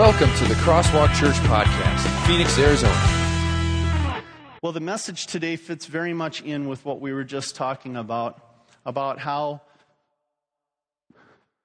Welcome 0.00 0.34
to 0.36 0.44
the 0.46 0.54
Crosswalk 0.54 1.14
Church 1.14 1.34
Podcast, 1.40 2.26
Phoenix, 2.26 2.58
Arizona. 2.58 4.22
Well, 4.62 4.72
the 4.72 4.80
message 4.80 5.26
today 5.26 5.56
fits 5.56 5.84
very 5.84 6.14
much 6.14 6.40
in 6.40 6.68
with 6.68 6.86
what 6.86 7.02
we 7.02 7.12
were 7.12 7.22
just 7.22 7.54
talking 7.54 7.98
about 7.98 8.40
about 8.86 9.18
how 9.18 9.60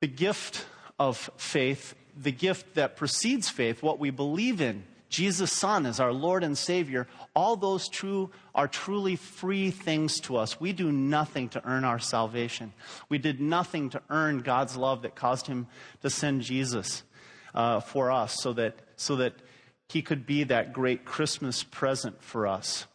the 0.01 0.07
gift 0.07 0.65
of 0.99 1.29
faith, 1.37 1.95
the 2.13 2.33
gift 2.33 2.75
that 2.75 2.97
precedes 2.97 3.47
faith, 3.47 3.81
what 3.81 3.99
we 3.99 4.09
believe 4.09 4.59
in, 4.59 4.83
Jesus' 5.07 5.53
Son 5.53 5.85
as 5.85 6.01
our 6.01 6.11
Lord 6.11 6.43
and 6.43 6.57
Savior, 6.57 7.07
all 7.37 7.55
those 7.55 7.87
true 7.87 8.31
are 8.53 8.67
truly 8.67 9.15
free 9.15 9.71
things 9.71 10.19
to 10.19 10.35
us. 10.35 10.59
We 10.59 10.73
do 10.73 10.91
nothing 10.91 11.47
to 11.49 11.65
earn 11.65 11.85
our 11.85 11.99
salvation. 11.99 12.73
We 13.07 13.17
did 13.17 13.39
nothing 13.39 13.91
to 13.91 14.01
earn 14.09 14.39
God's 14.39 14.75
love 14.75 15.03
that 15.03 15.15
caused 15.15 15.47
Him 15.47 15.67
to 16.01 16.09
send 16.09 16.41
Jesus 16.41 17.03
uh, 17.55 17.79
for 17.79 18.11
us 18.11 18.35
so 18.39 18.53
that, 18.53 18.75
so 18.97 19.15
that 19.15 19.33
He 19.89 20.01
could 20.03 20.27
be 20.27 20.43
that 20.43 20.73
great 20.73 21.05
Christmas 21.05 21.63
present 21.63 22.21
for 22.21 22.45
us. 22.45 22.85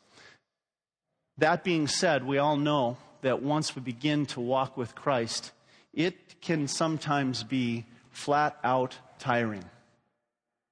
That 1.39 1.65
being 1.65 1.89
said, 1.89 2.25
we 2.27 2.39
all 2.39 2.57
know 2.57 2.99
that 3.23 3.43
once 3.43 3.75
we 3.75 3.83
begin 3.83 4.27
to 4.27 4.41
walk 4.41 4.77
with 4.77 4.95
Christ, 4.95 5.53
it 5.93 6.41
can 6.41 6.69
sometimes 6.69 7.43
be 7.43 7.87
flat 8.11 8.59
out 8.63 8.99
tiring. 9.19 9.65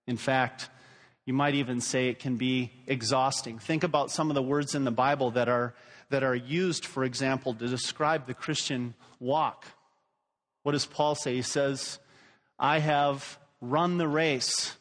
In 0.06 0.16
fact, 0.16 0.68
you 1.24 1.34
might 1.34 1.54
even 1.54 1.80
say 1.80 2.08
it 2.08 2.18
can 2.18 2.36
be 2.36 2.72
exhausting. 2.86 3.58
Think 3.58 3.84
about 3.84 4.10
some 4.10 4.30
of 4.30 4.34
the 4.34 4.42
words 4.42 4.74
in 4.74 4.84
the 4.84 4.90
Bible 4.90 5.32
that 5.32 5.48
are, 5.48 5.74
that 6.10 6.22
are 6.22 6.34
used, 6.34 6.86
for 6.86 7.04
example, 7.04 7.54
to 7.54 7.66
describe 7.68 8.26
the 8.26 8.34
Christian 8.34 8.94
walk. 9.20 9.66
What 10.62 10.72
does 10.72 10.86
Paul 10.86 11.14
say? 11.14 11.34
He 11.34 11.42
says, 11.42 11.98
I 12.58 12.78
have 12.78 13.38
run 13.60 13.98
the 13.98 14.08
race. 14.08 14.76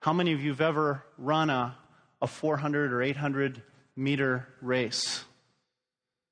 How 0.00 0.12
many 0.12 0.32
of 0.32 0.42
you 0.42 0.50
have 0.50 0.60
ever 0.60 1.04
run 1.18 1.50
a, 1.50 1.76
a 2.22 2.26
400 2.26 2.92
or 2.92 3.02
800 3.02 3.62
meter 3.96 4.48
race? 4.60 5.24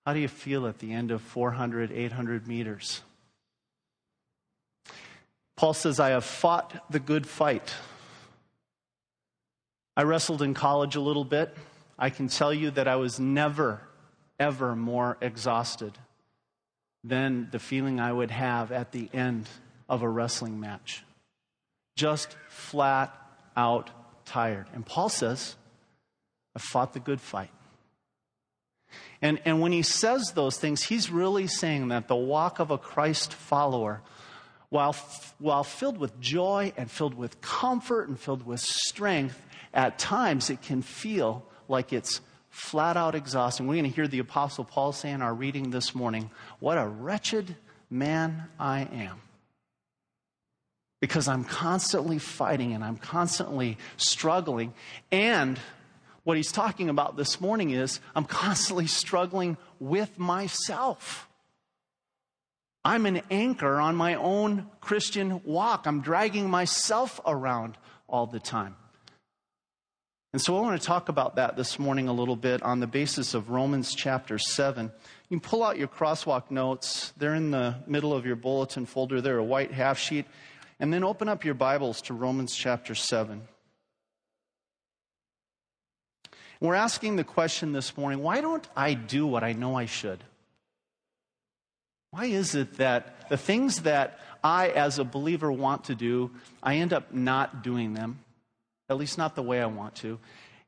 How 0.07 0.13
do 0.13 0.21
you 0.21 0.29
feel 0.29 0.67
at 0.67 0.79
the 0.79 0.93
end 0.93 1.11
of 1.11 1.23
400, 1.23 1.91
800 1.91 2.47
meters? 2.47 3.01
Paul 5.57 5.73
says, 5.73 5.99
I 5.99 6.11
have 6.11 6.25
fought 6.25 6.85
the 6.91 7.01
good 7.01 7.27
fight. 7.27 7.75
I 9.97 10.03
wrestled 10.03 10.43
in 10.43 10.53
college 10.53 10.97
a 10.97 11.01
little 11.01 11.25
bit. 11.25 11.57
I 11.99 12.11
can 12.11 12.29
tell 12.29 12.53
you 12.53 12.71
that 12.73 12.89
I 12.89 12.97
was 12.97 13.21
never, 13.21 13.81
ever 14.39 14.75
more 14.75 15.17
exhausted 15.21 15.97
than 17.05 17.49
the 17.53 17.59
feeling 17.59 18.01
I 18.01 18.13
would 18.13 18.31
have 18.31 18.73
at 18.73 18.93
the 18.93 19.09
end 19.13 19.49
of 19.89 20.03
a 20.03 20.09
wrestling 20.09 20.61
match. 20.61 21.05
Just 21.97 22.37
flat 22.49 23.15
out 23.57 23.91
tired. 24.25 24.67
And 24.75 24.85
Paul 24.85 25.09
says, 25.09 25.57
I 26.57 26.59
fought 26.59 26.93
the 26.93 27.01
good 27.01 27.21
fight. 27.21 27.51
And, 29.21 29.41
and 29.45 29.61
when 29.61 29.73
he 29.73 29.83
says 29.83 30.33
those 30.35 30.59
things, 30.59 30.83
he's 30.83 31.11
really 31.11 31.47
saying 31.47 31.89
that 31.89 32.09
the 32.09 32.17
walk 32.17 32.59
of 32.59 32.71
a 32.71 32.79
Christ 32.79 33.33
follower, 33.33 34.03
while, 34.69 34.95
while 35.39 35.65
filled 35.65 35.99
with 35.99 36.19
joy 36.21 36.73
and 36.77 36.91
filled 36.91 37.15
with 37.15 37.41
comfort 37.41 38.09
and 38.09 38.19
filled 38.19 38.45
with 38.45 38.61
strength, 38.61 39.41
at 39.73 39.99
times 39.99 40.51
it 40.51 40.63
can 40.63 40.83
feel 40.83 41.45
like 41.69 41.93
it's 41.93 42.21
flat 42.51 42.97
out 42.97 43.15
exhausting. 43.15 43.67
We're 43.67 43.75
going 43.75 43.91
to 43.91 43.95
hear 43.95 44.07
the 44.07 44.21
Apostle 44.21 44.65
Paul 44.65 44.93
say 44.93 45.11
in 45.11 45.23
our 45.23 45.35
reading 45.35 45.71
this 45.71 45.95
morning, 45.95 46.31
What 46.61 46.79
a 46.79 46.87
wretched 46.87 47.57
man 47.91 48.45
I 48.59 48.83
am 48.83 49.24
because 51.05 51.29
I'm 51.29 51.45
constantly 51.45 52.19
fighting 52.19 52.73
and 52.73 52.83
I'm 52.83 52.97
constantly 52.97 53.77
struggling. 53.99 54.73
And 55.13 55.61
what 56.23 56.39
he's 56.39 56.51
talking 56.51 56.89
about 56.89 57.19
this 57.19 57.43
morning 57.43 57.73
is 57.73 58.01
I'm 58.17 58.25
constantly 58.25 58.87
struggling 58.87 59.59
with 59.79 60.19
myself. 60.19 61.29
I'm 62.87 63.05
an 63.05 63.21
anchor 63.31 63.79
on 63.79 63.97
my 63.97 64.15
own 64.15 64.67
Christian 64.81 65.43
walk. 65.45 65.87
I'm 65.87 66.01
dragging 66.01 66.49
myself 66.49 67.21
around 67.27 67.77
all 68.09 68.27
the 68.27 68.41
time. 68.41 68.75
And 70.33 70.41
so 70.41 70.57
I 70.57 70.63
want 70.63 70.81
to 70.81 70.87
talk 70.87 71.11
about 71.11 71.37
that 71.37 71.55
this 71.55 71.79
morning 71.79 72.09
a 72.09 72.15
little 72.15 72.35
bit 72.35 72.63
on 72.63 72.81
the 72.81 72.87
basis 72.87 73.35
of 73.35 73.51
Romans 73.51 73.95
chapter 73.95 74.39
7. 74.39 74.87
You 74.87 75.39
can 75.39 75.49
pull 75.49 75.63
out 75.63 75.79
your 75.79 75.87
crosswalk 75.87 76.51
notes. 76.51 77.13
They're 77.19 77.35
in 77.35 77.51
the 77.51 77.77
middle 77.87 78.15
of 78.15 78.25
your 78.25 78.37
bulletin 78.37 78.87
folder. 78.87 79.21
They're 79.21 79.37
a 79.37 79.45
white 79.45 79.71
half 79.71 79.99
sheet. 79.99 80.25
And 80.81 80.93
then 80.93 81.05
open 81.05 81.29
up 81.29 81.45
your 81.45 81.55
Bibles 81.55 82.03
to 82.03 82.15
Romans 82.15 82.55
chapter 82.55 82.95
7. 82.95 83.43
We're 86.61 86.75
asking 86.75 87.17
the 87.17 87.25
question 87.25 87.73
this 87.73 87.97
morning 87.97 88.21
why 88.21 88.41
don't 88.41 88.67
I 88.77 88.95
do 88.95 89.27
what 89.27 89.45
I 89.45 89.53
know 89.53 89.77
I 89.77 89.87
should? 89.87 90.25
Why 92.11 92.27
is 92.27 92.55
it 92.55 92.75
that 92.79 93.29
the 93.29 93.37
things 93.37 93.83
that 93.83 94.21
I, 94.43 94.69
as 94.69 94.99
a 94.99 95.05
believer, 95.05 95.51
want 95.51 95.85
to 95.85 95.95
do, 95.95 96.31
I 96.63 96.77
end 96.77 96.93
up 96.93 97.13
not 97.13 97.63
doing 97.63 97.95
them? 97.95 98.21
At 98.89 98.99
least 98.99 99.19
not 99.19 99.35
the 99.35 99.43
way 99.43 99.61
I 99.61 99.67
want 99.67 99.97
to. 99.97 100.19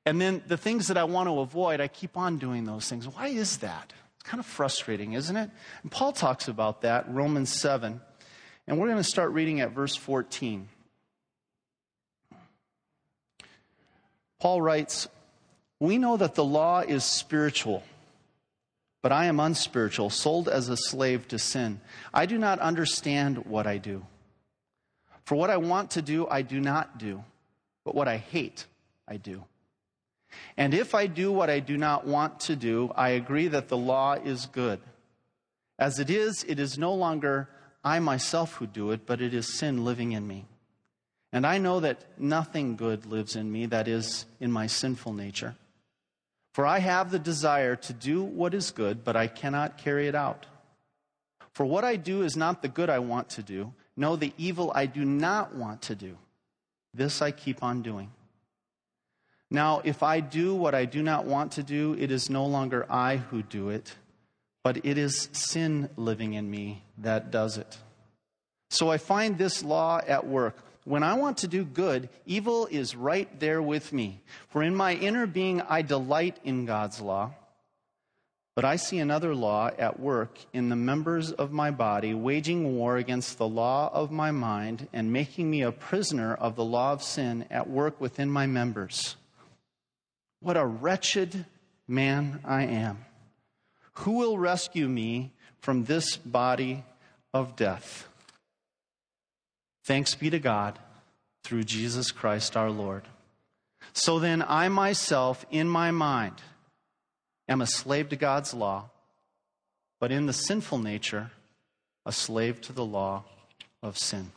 And 0.05 0.21
then 0.21 0.43
the 0.47 0.57
things 0.57 0.89
that 0.89 0.97
I 0.97 1.05
want 1.05 1.29
to 1.29 1.41
avoid, 1.41 1.81
I 1.81 1.89
keep 1.89 2.17
on 2.17 2.39
doing 2.39 2.65
those 2.65 2.89
things. 2.89 3.07
Why 3.07 3.29
is 3.29 3.59
that? 3.59 3.93
It's 4.17 4.29
kind 4.29 4.41
of 4.41 4.47
frustrating, 4.47 5.13
isn't 5.13 5.37
it? 5.37 5.51
And 5.83 5.91
Paul 5.91 6.13
talks 6.13 6.49
about 6.49 6.83
that, 6.83 7.09
Romans 7.13 7.51
7. 7.51 8.01
And 8.67 8.79
we're 8.79 8.89
going 8.89 8.97
to 8.99 9.05
start 9.05 9.33
reading 9.33 9.61
at 9.61 9.71
verse 9.71 9.95
14. 9.95 10.69
Paul 14.41 14.61
writes, 14.61 15.09
We 15.79 15.99
know 15.99 16.17
that 16.17 16.35
the 16.35 16.45
law 16.45 16.81
is 16.81 17.05
spiritual, 17.05 17.85
but 19.03 19.13
I 19.13 19.27
am 19.27 19.39
unspiritual, 19.39 20.11
sold 20.11 20.49
as 20.49 20.69
a 20.69 20.77
slave 20.77 21.29
to 21.29 21.39
sin. 21.39 21.81
I 22.13 22.27
do 22.27 22.39
not 22.39 22.59
understand 22.59 23.47
what 23.47 23.67
I 23.67 23.79
do. 23.79 24.05
For 25.25 25.37
what 25.37 25.51
I 25.51 25.57
want 25.57 25.93
to 25.93 26.03
do, 26.03 26.27
I 26.29 26.43
do 26.43 26.61
not 26.61 26.99
do, 26.99 27.23
but 27.85 27.95
what 27.95 28.09
I 28.09 28.17
hate, 28.17 28.67
I 29.09 29.17
do. 29.17 29.45
And 30.57 30.75
if 30.75 30.95
I 30.95 31.07
do 31.07 31.33
what 31.33 31.51
I 31.51 31.61
do 31.61 31.77
not 31.77 32.07
want 32.07 32.41
to 32.41 32.57
do, 32.57 32.93
I 32.95 33.11
agree 33.11 33.49
that 33.49 33.69
the 33.69 33.77
law 33.77 34.15
is 34.15 34.47
good. 34.47 34.81
As 35.79 35.99
it 35.99 36.11
is, 36.11 36.45
it 36.49 36.59
is 36.59 36.79
no 36.79 36.95
longer 36.95 37.49
I 37.87 38.01
myself 38.01 38.55
who 38.55 38.67
do 38.67 38.91
it, 38.91 39.07
but 39.07 39.23
it 39.23 39.33
is 39.33 39.57
sin 39.57 39.85
living 39.85 40.11
in 40.11 40.27
me. 40.27 40.45
And 41.33 41.47
I 41.47 41.59
know 41.59 41.79
that 41.79 42.05
nothing 42.19 42.75
good 42.75 43.07
lives 43.07 43.37
in 43.37 43.53
me, 43.53 43.67
that 43.67 43.87
is, 43.87 44.27
in 44.41 44.51
my 44.51 44.67
sinful 44.67 45.13
nature. 45.13 45.55
For 46.53 46.67
I 46.67 46.81
have 46.81 47.13
the 47.13 47.21
desire 47.21 47.77
to 47.77 47.93
do 47.93 48.25
what 48.25 48.55
is 48.55 48.73
good, 48.73 49.05
but 49.05 49.15
I 49.15 49.29
cannot 49.29 49.79
carry 49.79 50.09
it 50.09 50.17
out. 50.17 50.47
For 51.53 51.65
what 51.65 51.85
I 51.85 51.95
do 51.95 52.23
is 52.23 52.37
not 52.37 52.61
the 52.61 52.69
good 52.69 52.91
I 52.91 52.99
want 52.99 53.29
to 53.31 53.43
do, 53.45 53.73
no, 53.97 54.17
the 54.17 54.33
evil 54.37 54.73
I 54.75 54.87
do 54.87 55.05
not 55.05 55.55
want 55.55 55.83
to 55.83 55.95
do. 55.95 56.19
This 56.93 57.23
I 57.23 57.31
keep 57.31 57.63
on 57.63 57.83
doing. 57.83 58.11
Now, 59.49 59.81
if 59.85 60.03
I 60.03 60.19
do 60.19 60.57
what 60.57 60.75
I 60.75 60.87
do 60.87 61.05
not 61.05 61.25
want 61.25 61.53
to 61.53 61.63
do, 61.63 61.95
it 61.97 62.11
is 62.11 62.29
no 62.31 62.47
longer 62.47 62.85
I 62.91 63.19
who 63.19 63.45
do 63.45 63.69
it 63.69 63.95
but 64.67 64.85
it 64.85 64.99
is 64.99 65.29
sin 65.31 65.89
living 65.97 66.35
in 66.35 66.51
me 66.51 66.83
that 66.99 67.31
does 67.31 67.57
it. 67.57 67.79
So 68.69 68.91
I 68.91 68.99
find 68.99 69.39
this 69.39 69.63
law 69.63 70.01
at 70.05 70.27
work. 70.27 70.59
When 70.83 71.05
I 71.05 71.15
want 71.15 71.39
to 71.39 71.47
do 71.47 71.65
good, 71.65 72.09
evil 72.25 72.67
is 72.67 72.97
right 72.97 73.29
there 73.39 73.63
with 73.63 73.93
me. 73.93 74.23
For 74.49 74.65
in 74.65 74.75
my 74.75 74.95
inner 74.95 75.25
being, 75.25 75.61
I 75.61 75.83
delight 75.83 76.39
in 76.43 76.67
God's 76.67 77.01
law. 77.01 77.35
But 78.57 78.65
I 78.65 78.75
see 78.75 78.99
another 78.99 79.37
law 79.37 79.71
at 79.79 80.01
work 80.01 80.37
in 80.53 80.69
the 80.69 80.75
members 80.75 81.31
of 81.31 81.53
my 81.53 81.71
body, 81.71 82.13
waging 82.13 82.77
war 82.77 82.97
against 82.97 83.39
the 83.39 83.47
law 83.47 83.89
of 83.95 84.11
my 84.11 84.33
mind 84.33 84.89
and 84.93 85.13
making 85.13 85.49
me 85.49 85.63
a 85.63 85.71
prisoner 85.71 86.35
of 86.35 86.57
the 86.57 86.65
law 86.65 86.91
of 86.91 87.05
sin 87.05 87.45
at 87.53 87.71
work 87.71 88.01
within 88.01 88.29
my 88.29 88.49
members. 88.49 89.15
What 90.41 90.57
a 90.57 90.67
wretched 90.67 91.47
man 91.87 92.41
I 92.45 92.65
am. 92.65 93.05
Who 94.01 94.13
will 94.13 94.39
rescue 94.39 94.89
me 94.89 95.33
from 95.61 95.85
this 95.85 96.17
body 96.17 96.85
of 97.33 97.57
death? 97.57 98.09
Thanks 99.85 100.15
be 100.15 100.31
to 100.31 100.39
God 100.39 100.79
through 101.45 101.65
Jesus 101.65 102.11
Christ 102.11 102.57
our 102.57 102.71
Lord. 102.71 103.05
So 103.93 104.19
then, 104.19 104.43
I 104.47 104.69
myself, 104.69 105.47
in 105.51 105.69
my 105.69 105.91
mind, 105.91 106.35
am 107.49 107.61
a 107.61 107.67
slave 107.67 108.09
to 108.11 108.17
God's 108.17 108.53
law, 108.53 108.91
but 110.01 110.13
in 110.13 110.27
the 110.27 110.33
sinful 110.33 110.79
nature, 110.79 111.31
a 112.05 112.13
slave 112.13 112.61
to 112.63 112.73
the 112.73 112.85
law 112.85 113.25
of 113.83 113.97
sin. 113.97 114.33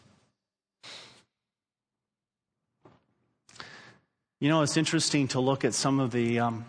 You 4.40 4.48
know, 4.48 4.62
it's 4.62 4.78
interesting 4.78 5.28
to 5.30 5.42
look 5.42 5.66
at 5.66 5.74
some 5.74 6.00
of 6.00 6.12
the, 6.12 6.40
um, 6.40 6.66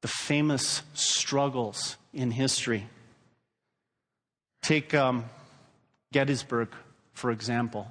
the 0.00 0.08
famous 0.08 0.82
struggles 0.94 1.96
in 2.12 2.30
history. 2.30 2.86
Take 4.62 4.94
um, 4.94 5.24
Gettysburg, 6.12 6.68
for 7.12 7.30
example. 7.30 7.90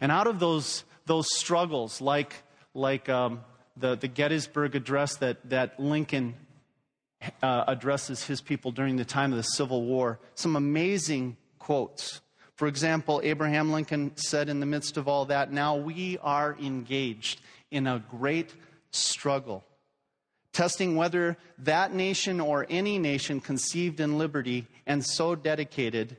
And 0.00 0.10
out 0.10 0.26
of 0.26 0.38
those, 0.38 0.84
those 1.06 1.26
struggles, 1.36 2.00
like, 2.00 2.34
like 2.74 3.08
um, 3.08 3.40
the, 3.76 3.96
the 3.96 4.08
Gettysburg 4.08 4.74
Address 4.74 5.16
that, 5.16 5.48
that 5.50 5.78
Lincoln 5.78 6.34
uh, 7.42 7.64
addresses 7.68 8.24
his 8.24 8.40
people 8.40 8.72
during 8.72 8.96
the 8.96 9.04
time 9.04 9.32
of 9.32 9.36
the 9.36 9.42
Civil 9.42 9.84
War, 9.84 10.18
some 10.34 10.56
amazing 10.56 11.36
quotes. 11.58 12.20
For 12.56 12.68
example, 12.68 13.20
Abraham 13.24 13.72
Lincoln 13.72 14.16
said 14.16 14.48
in 14.48 14.60
the 14.60 14.66
midst 14.66 14.96
of 14.96 15.08
all 15.08 15.26
that, 15.26 15.52
Now 15.52 15.76
we 15.76 16.18
are 16.18 16.56
engaged 16.60 17.40
in 17.70 17.86
a 17.86 18.02
great 18.10 18.52
struggle, 18.90 19.64
testing 20.52 20.96
whether 20.96 21.36
that 21.58 21.94
nation 21.94 22.40
or 22.40 22.66
any 22.68 22.98
nation 22.98 23.40
conceived 23.40 24.00
in 24.00 24.18
liberty 24.18 24.66
and 24.86 25.04
so 25.04 25.34
dedicated 25.34 26.16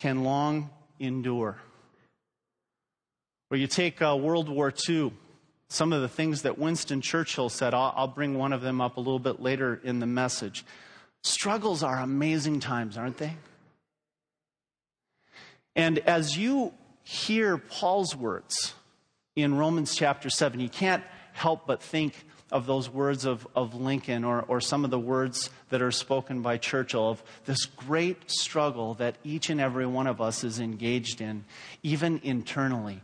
can 0.00 0.24
long 0.24 0.70
endure. 0.98 1.58
Or 3.50 3.56
you 3.56 3.66
take 3.66 4.00
uh, 4.02 4.16
World 4.16 4.48
War 4.48 4.72
II, 4.88 5.12
some 5.68 5.92
of 5.92 6.02
the 6.02 6.08
things 6.08 6.42
that 6.42 6.58
Winston 6.58 7.00
Churchill 7.00 7.48
said, 7.48 7.74
I'll, 7.74 7.92
I'll 7.96 8.08
bring 8.08 8.36
one 8.36 8.52
of 8.52 8.62
them 8.62 8.80
up 8.80 8.96
a 8.96 9.00
little 9.00 9.18
bit 9.18 9.40
later 9.40 9.80
in 9.82 10.00
the 10.00 10.06
message. 10.06 10.64
Struggles 11.22 11.82
are 11.82 11.98
amazing 11.98 12.60
times, 12.60 12.96
aren't 12.96 13.18
they? 13.18 13.36
And 15.74 15.98
as 16.00 16.36
you 16.36 16.72
hear 17.04 17.56
Paul's 17.58 18.14
words 18.14 18.74
in 19.34 19.56
Romans 19.56 19.94
chapter 19.94 20.28
7, 20.28 20.60
you 20.60 20.68
can't 20.68 21.02
help 21.32 21.66
but 21.66 21.82
think 21.82 22.26
of 22.52 22.66
those 22.66 22.88
words 22.88 23.24
of, 23.24 23.48
of 23.56 23.74
Lincoln 23.74 24.24
or, 24.24 24.42
or 24.42 24.60
some 24.60 24.84
of 24.84 24.90
the 24.90 24.98
words 24.98 25.50
that 25.70 25.80
are 25.80 25.90
spoken 25.90 26.42
by 26.42 26.58
Churchill 26.58 27.08
of 27.08 27.22
this 27.46 27.64
great 27.64 28.30
struggle 28.30 28.94
that 28.94 29.16
each 29.24 29.50
and 29.50 29.60
every 29.60 29.86
one 29.86 30.06
of 30.06 30.20
us 30.20 30.44
is 30.44 30.60
engaged 30.60 31.20
in, 31.20 31.44
even 31.82 32.20
internally. 32.22 33.00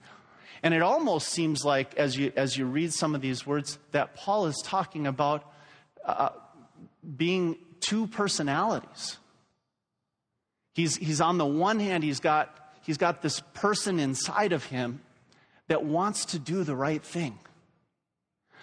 And 0.62 0.74
it 0.74 0.82
almost 0.82 1.28
seems 1.28 1.64
like, 1.64 1.96
as 1.96 2.16
you, 2.16 2.32
as 2.36 2.56
you 2.56 2.66
read 2.66 2.92
some 2.92 3.14
of 3.14 3.20
these 3.20 3.46
words, 3.46 3.78
that 3.92 4.14
Paul 4.14 4.46
is 4.46 4.60
talking 4.64 5.06
about 5.06 5.50
uh, 6.04 6.30
being 7.16 7.56
two 7.80 8.06
personalities. 8.06 9.16
He's, 10.74 10.96
he's 10.96 11.20
on 11.20 11.38
the 11.38 11.46
one 11.46 11.80
hand, 11.80 12.04
he's 12.04 12.20
got, 12.20 12.54
he's 12.82 12.98
got 12.98 13.22
this 13.22 13.40
person 13.54 13.98
inside 13.98 14.52
of 14.52 14.64
him 14.64 15.00
that 15.68 15.84
wants 15.84 16.26
to 16.26 16.38
do 16.38 16.64
the 16.64 16.76
right 16.76 17.02
thing. 17.02 17.38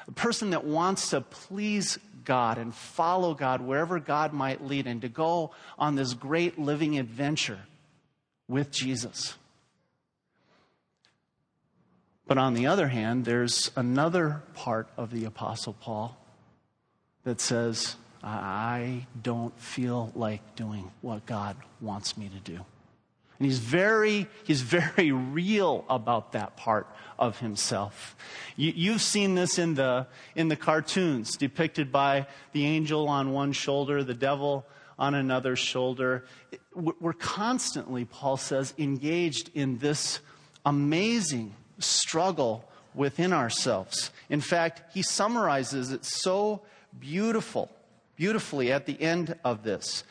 A 0.07 0.11
person 0.11 0.51
that 0.51 0.63
wants 0.63 1.09
to 1.09 1.21
please 1.21 1.97
God 2.23 2.57
and 2.57 2.73
follow 2.73 3.33
God 3.33 3.61
wherever 3.61 3.99
God 3.99 4.33
might 4.33 4.63
lead 4.63 4.87
and 4.87 5.01
to 5.01 5.09
go 5.09 5.51
on 5.77 5.95
this 5.95 6.13
great 6.13 6.59
living 6.59 6.97
adventure 6.97 7.59
with 8.47 8.71
Jesus. 8.71 9.35
But 12.27 12.37
on 12.37 12.55
the 12.55 12.67
other 12.67 12.87
hand, 12.87 13.25
there's 13.25 13.71
another 13.75 14.41
part 14.55 14.87
of 14.97 15.11
the 15.11 15.25
Apostle 15.25 15.73
Paul 15.73 16.17
that 17.23 17.39
says, 17.39 17.95
I 18.23 19.05
don't 19.21 19.57
feel 19.59 20.11
like 20.15 20.55
doing 20.55 20.91
what 21.01 21.25
God 21.27 21.55
wants 21.79 22.17
me 22.17 22.29
to 22.29 22.39
do. 22.39 22.65
And 23.39 23.45
he's 23.45 23.59
very, 23.59 24.27
he's 24.45 24.61
very 24.61 25.11
real 25.11 25.85
about 25.89 26.31
that 26.33 26.55
part 26.55 26.87
of 27.19 27.39
himself. 27.39 28.15
You, 28.55 28.93
have 28.93 29.01
seen 29.01 29.35
this 29.35 29.59
in 29.59 29.75
the, 29.75 30.07
in 30.35 30.47
the 30.47 30.55
cartoons 30.55 31.35
depicted 31.35 31.91
by 31.91 32.27
the 32.53 32.65
angel 32.65 33.07
on 33.09 33.31
one 33.31 33.51
shoulder, 33.51 34.03
the 34.03 34.13
devil 34.13 34.65
on 34.97 35.13
another 35.13 35.55
shoulder. 35.55 36.25
We're 36.73 37.13
constantly, 37.13 38.05
Paul 38.05 38.37
says, 38.37 38.73
engaged 38.77 39.51
in 39.53 39.79
this 39.79 40.19
amazing 40.65 41.53
struggle 41.79 42.65
within 42.93 43.33
ourselves. 43.33 44.11
In 44.29 44.39
fact, 44.39 44.93
he 44.93 45.01
summarizes 45.01 45.91
it 45.91 46.05
so 46.05 46.61
beautiful, 46.97 47.69
beautifully 48.15 48.71
at 48.71 48.85
the 48.85 48.99
end 49.01 49.35
of 49.43 49.63
this. 49.63 50.05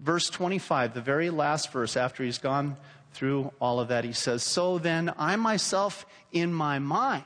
Verse 0.00 0.28
25, 0.30 0.94
the 0.94 1.00
very 1.00 1.30
last 1.30 1.70
verse 1.70 1.96
after 1.96 2.24
he's 2.24 2.38
gone 2.38 2.76
through 3.12 3.52
all 3.60 3.78
of 3.78 3.88
that, 3.88 4.04
he 4.04 4.12
says, 4.12 4.42
So 4.42 4.78
then 4.78 5.12
I 5.18 5.36
myself 5.36 6.06
in 6.32 6.52
my 6.52 6.78
mind 6.78 7.24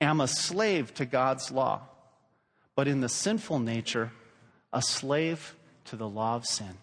am 0.00 0.20
a 0.20 0.28
slave 0.28 0.92
to 0.94 1.06
God's 1.06 1.50
law, 1.50 1.82
but 2.74 2.88
in 2.88 3.00
the 3.00 3.08
sinful 3.08 3.60
nature, 3.60 4.12
a 4.72 4.82
slave 4.82 5.54
to 5.86 5.96
the 5.96 6.08
law 6.08 6.36
of 6.36 6.44
sin. 6.44 6.76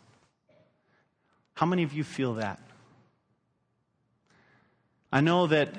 How 1.56 1.66
many 1.66 1.84
of 1.84 1.94
you 1.94 2.04
feel 2.04 2.36
that? 2.36 2.60
I 5.12 5.22
know 5.22 5.48
that 5.48 5.70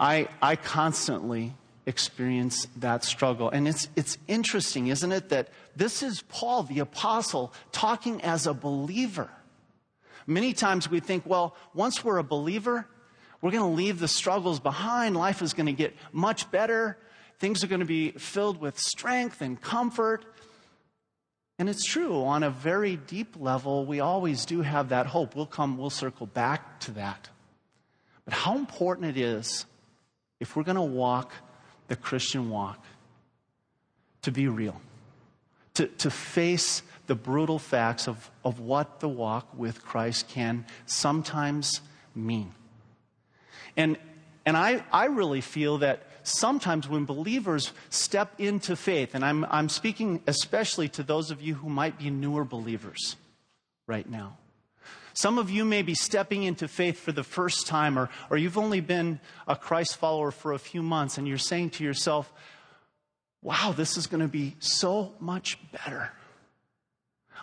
I, 0.00 0.28
I 0.42 0.56
constantly 0.56 1.54
experience 1.86 2.66
that 2.76 3.04
struggle. 3.04 3.50
And 3.50 3.68
it's, 3.68 3.88
it's 3.96 4.18
interesting, 4.26 4.88
isn't 4.88 5.12
it, 5.12 5.28
that 5.28 5.48
this 5.76 6.02
is 6.02 6.22
Paul, 6.28 6.62
the 6.62 6.78
apostle, 6.78 7.52
talking 7.72 8.22
as 8.22 8.46
a 8.46 8.54
believer. 8.54 9.30
Many 10.26 10.52
times 10.54 10.88
we 10.88 11.00
think, 11.00 11.26
well, 11.26 11.54
once 11.74 12.02
we're 12.02 12.18
a 12.18 12.24
believer, 12.24 12.86
we're 13.40 13.50
going 13.50 13.70
to 13.70 13.76
leave 13.76 13.98
the 13.98 14.08
struggles 14.08 14.60
behind. 14.60 15.16
Life 15.16 15.42
is 15.42 15.52
going 15.52 15.66
to 15.66 15.72
get 15.72 15.94
much 16.12 16.50
better. 16.50 16.96
Things 17.38 17.62
are 17.62 17.66
going 17.66 17.80
to 17.80 17.86
be 17.86 18.12
filled 18.12 18.58
with 18.58 18.78
strength 18.78 19.42
and 19.42 19.60
comfort. 19.60 20.24
And 21.58 21.68
it's 21.68 21.84
true, 21.84 22.24
on 22.24 22.42
a 22.42 22.50
very 22.50 22.96
deep 22.96 23.36
level, 23.38 23.84
we 23.84 24.00
always 24.00 24.44
do 24.46 24.62
have 24.62 24.88
that 24.88 25.06
hope. 25.06 25.36
We'll 25.36 25.46
come, 25.46 25.76
we'll 25.76 25.90
circle 25.90 26.26
back 26.26 26.80
to 26.80 26.92
that. 26.92 27.28
But 28.24 28.34
how 28.34 28.56
important 28.56 29.16
it 29.16 29.20
is, 29.20 29.66
if 30.40 30.56
we're 30.56 30.62
going 30.64 30.76
to 30.76 30.82
walk 30.82 31.32
the 31.88 31.96
Christian 31.96 32.50
walk, 32.50 32.82
to 34.22 34.32
be 34.32 34.48
real, 34.48 34.80
to, 35.74 35.86
to 35.86 36.10
face 36.10 36.82
the 37.06 37.14
brutal 37.14 37.58
facts 37.58 38.08
of, 38.08 38.30
of 38.44 38.60
what 38.60 39.00
the 39.00 39.08
walk 39.08 39.48
with 39.56 39.84
Christ 39.84 40.28
can 40.28 40.64
sometimes 40.86 41.80
mean. 42.14 42.52
And, 43.76 43.98
and 44.46 44.56
I, 44.56 44.82
I 44.92 45.06
really 45.06 45.40
feel 45.40 45.78
that 45.78 46.06
sometimes 46.22 46.88
when 46.88 47.04
believers 47.04 47.72
step 47.90 48.32
into 48.38 48.76
faith, 48.76 49.14
and 49.14 49.24
I'm, 49.24 49.44
I'm 49.50 49.68
speaking 49.68 50.22
especially 50.26 50.88
to 50.90 51.02
those 51.02 51.30
of 51.30 51.42
you 51.42 51.54
who 51.54 51.68
might 51.68 51.98
be 51.98 52.10
newer 52.10 52.44
believers 52.44 53.16
right 53.86 54.08
now, 54.08 54.38
some 55.14 55.38
of 55.38 55.48
you 55.48 55.64
may 55.64 55.82
be 55.82 55.94
stepping 55.94 56.42
into 56.42 56.68
faith 56.68 56.98
for 56.98 57.12
the 57.12 57.22
first 57.22 57.66
time, 57.66 57.98
or, 57.98 58.10
or 58.30 58.36
you've 58.36 58.58
only 58.58 58.80
been 58.80 59.20
a 59.46 59.56
Christ 59.56 59.96
follower 59.96 60.32
for 60.32 60.52
a 60.52 60.58
few 60.58 60.82
months, 60.82 61.16
and 61.16 61.26
you're 61.26 61.38
saying 61.38 61.70
to 61.70 61.84
yourself, 61.84 62.32
wow, 63.40 63.72
this 63.76 63.96
is 63.96 64.08
going 64.08 64.22
to 64.22 64.28
be 64.28 64.56
so 64.58 65.12
much 65.20 65.58
better. 65.70 66.10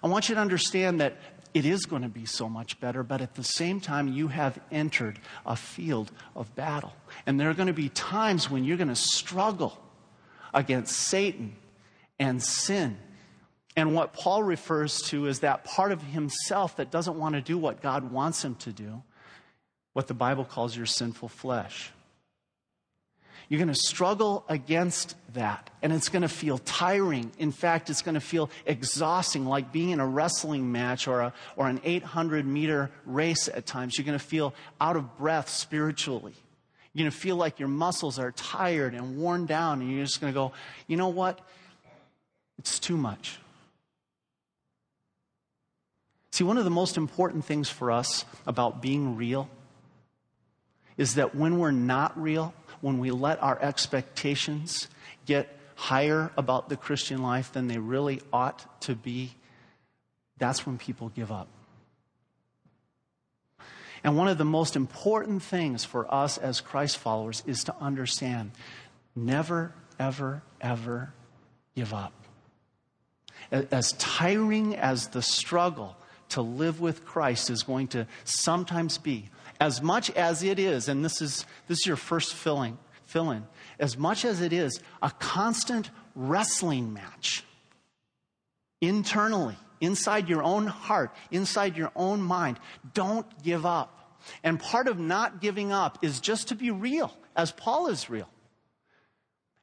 I 0.03 0.07
want 0.07 0.29
you 0.29 0.36
to 0.36 0.41
understand 0.41 1.00
that 1.00 1.17
it 1.53 1.65
is 1.65 1.86
going 1.86 2.01
to 2.01 2.10
be 2.10 2.25
so 2.25 2.50
much 2.50 2.79
better, 2.79 3.03
but 3.03 3.22
at 3.22 3.36
the 3.36 3.43
same 3.43 3.79
time, 3.79 4.07
you 4.10 4.27
have 4.27 4.60
entered 4.72 5.19
a 5.45 5.55
field 5.55 6.12
of 6.36 6.53
battle. 6.55 6.93
And 7.25 7.39
there 7.39 7.50
are 7.50 7.53
going 7.53 7.67
to 7.67 7.74
be 7.74 7.89
times 7.89 8.50
when 8.50 8.63
you're 8.63 8.77
going 8.77 8.88
to 8.88 8.95
struggle 8.95 9.77
against 10.53 10.98
Satan 10.98 11.55
and 12.19 12.41
sin 12.41 12.98
and 13.75 13.95
what 13.95 14.13
Paul 14.13 14.43
refers 14.43 15.01
to 15.03 15.27
is 15.27 15.39
that 15.39 15.63
part 15.63 15.91
of 15.91 16.01
himself 16.01 16.75
that 16.77 16.91
doesn't 16.91 17.17
want 17.17 17.35
to 17.35 17.41
do 17.41 17.57
what 17.57 17.81
God 17.81 18.11
wants 18.11 18.43
him 18.43 18.55
to 18.55 18.71
do, 18.71 19.01
what 19.93 20.07
the 20.07 20.13
Bible 20.13 20.43
calls 20.43 20.75
your 20.75 20.85
sinful 20.85 21.29
flesh. 21.29 21.91
You're 23.47 23.57
going 23.57 23.67
to 23.67 23.75
struggle 23.75 24.45
against 24.47 25.15
that, 25.33 25.69
and 25.81 25.91
it's 25.91 26.07
going 26.07 26.21
to 26.21 26.29
feel 26.29 26.57
tiring. 26.59 27.33
In 27.37 27.51
fact, 27.51 27.89
it's 27.89 28.01
going 28.01 28.15
to 28.15 28.21
feel 28.21 28.49
exhausting, 28.65 29.45
like 29.45 29.73
being 29.73 29.89
in 29.89 29.99
a 29.99 30.07
wrestling 30.07 30.71
match 30.71 31.05
or, 31.05 31.19
a, 31.19 31.33
or 31.57 31.67
an 31.67 31.81
800 31.83 32.45
meter 32.45 32.91
race 33.05 33.49
at 33.49 33.65
times. 33.65 33.97
You're 33.97 34.05
going 34.05 34.17
to 34.17 34.23
feel 34.23 34.53
out 34.79 34.95
of 34.95 35.17
breath 35.17 35.49
spiritually. 35.49 36.33
You're 36.93 37.03
going 37.03 37.11
to 37.11 37.17
feel 37.17 37.35
like 37.35 37.59
your 37.59 37.67
muscles 37.67 38.19
are 38.19 38.31
tired 38.31 38.93
and 38.93 39.17
worn 39.17 39.47
down, 39.47 39.81
and 39.81 39.91
you're 39.91 40.05
just 40.05 40.21
going 40.21 40.31
to 40.31 40.37
go, 40.37 40.53
you 40.87 40.95
know 40.95 41.09
what? 41.09 41.41
It's 42.57 42.79
too 42.79 42.95
much. 42.95 43.37
See, 46.31 46.43
one 46.45 46.57
of 46.57 46.63
the 46.63 46.69
most 46.69 46.95
important 46.97 47.43
things 47.45 47.69
for 47.69 47.91
us 47.91 48.23
about 48.47 48.81
being 48.81 49.17
real 49.17 49.50
is 50.97 51.15
that 51.15 51.35
when 51.35 51.59
we're 51.59 51.71
not 51.71 52.19
real, 52.21 52.53
when 52.79 53.00
we 53.00 53.11
let 53.11 53.41
our 53.43 53.61
expectations 53.61 54.88
get 55.25 55.57
higher 55.75 56.31
about 56.38 56.69
the 56.69 56.77
Christian 56.77 57.21
life 57.21 57.51
than 57.51 57.67
they 57.67 57.79
really 57.79 58.21
ought 58.31 58.81
to 58.81 58.95
be, 58.95 59.35
that's 60.38 60.65
when 60.65 60.77
people 60.77 61.09
give 61.09 61.31
up. 61.31 61.47
And 64.03 64.17
one 64.17 64.27
of 64.27 64.38
the 64.38 64.45
most 64.45 64.75
important 64.75 65.43
things 65.43 65.83
for 65.83 66.11
us 66.11 66.38
as 66.38 66.61
Christ 66.61 66.97
followers 66.97 67.43
is 67.45 67.65
to 67.65 67.75
understand 67.79 68.51
never, 69.15 69.73
ever, 70.00 70.41
ever 70.59 71.13
give 71.75 71.93
up. 71.93 72.13
As 73.51 73.91
tiring 73.93 74.75
as 74.75 75.09
the 75.09 75.21
struggle 75.21 75.97
to 76.31 76.41
live 76.41 76.81
with 76.81 77.05
Christ 77.05 77.50
is 77.50 77.63
going 77.63 77.88
to 77.89 78.07
sometimes 78.23 78.97
be, 78.97 79.29
as 79.59 79.81
much 79.81 80.09
as 80.11 80.43
it 80.43 80.59
is, 80.59 80.88
and 80.88 81.03
this 81.03 81.21
is, 81.21 81.45
this 81.67 81.79
is 81.79 81.85
your 81.85 81.95
first 81.95 82.33
filling, 82.33 82.77
fill 83.05 83.31
in, 83.31 83.43
as 83.79 83.97
much 83.97 84.25
as 84.25 84.41
it 84.41 84.53
is 84.53 84.79
a 85.01 85.11
constant 85.11 85.89
wrestling 86.15 86.93
match 86.93 87.43
internally, 88.81 89.55
inside 89.79 90.29
your 90.29 90.43
own 90.43 90.67
heart, 90.67 91.15
inside 91.31 91.77
your 91.77 91.91
own 91.95 92.21
mind. 92.21 92.59
Don't 92.93 93.27
give 93.43 93.65
up. 93.65 94.19
And 94.43 94.59
part 94.59 94.88
of 94.88 95.00
not 95.00 95.41
giving 95.41 95.71
up 95.71 96.00
is 96.03 96.19
just 96.19 96.50
to 96.50 96.55
be 96.55 96.71
real, 96.71 97.15
as 97.35 97.51
Paul 97.51 97.88
is 97.88 98.09
real 98.09 98.29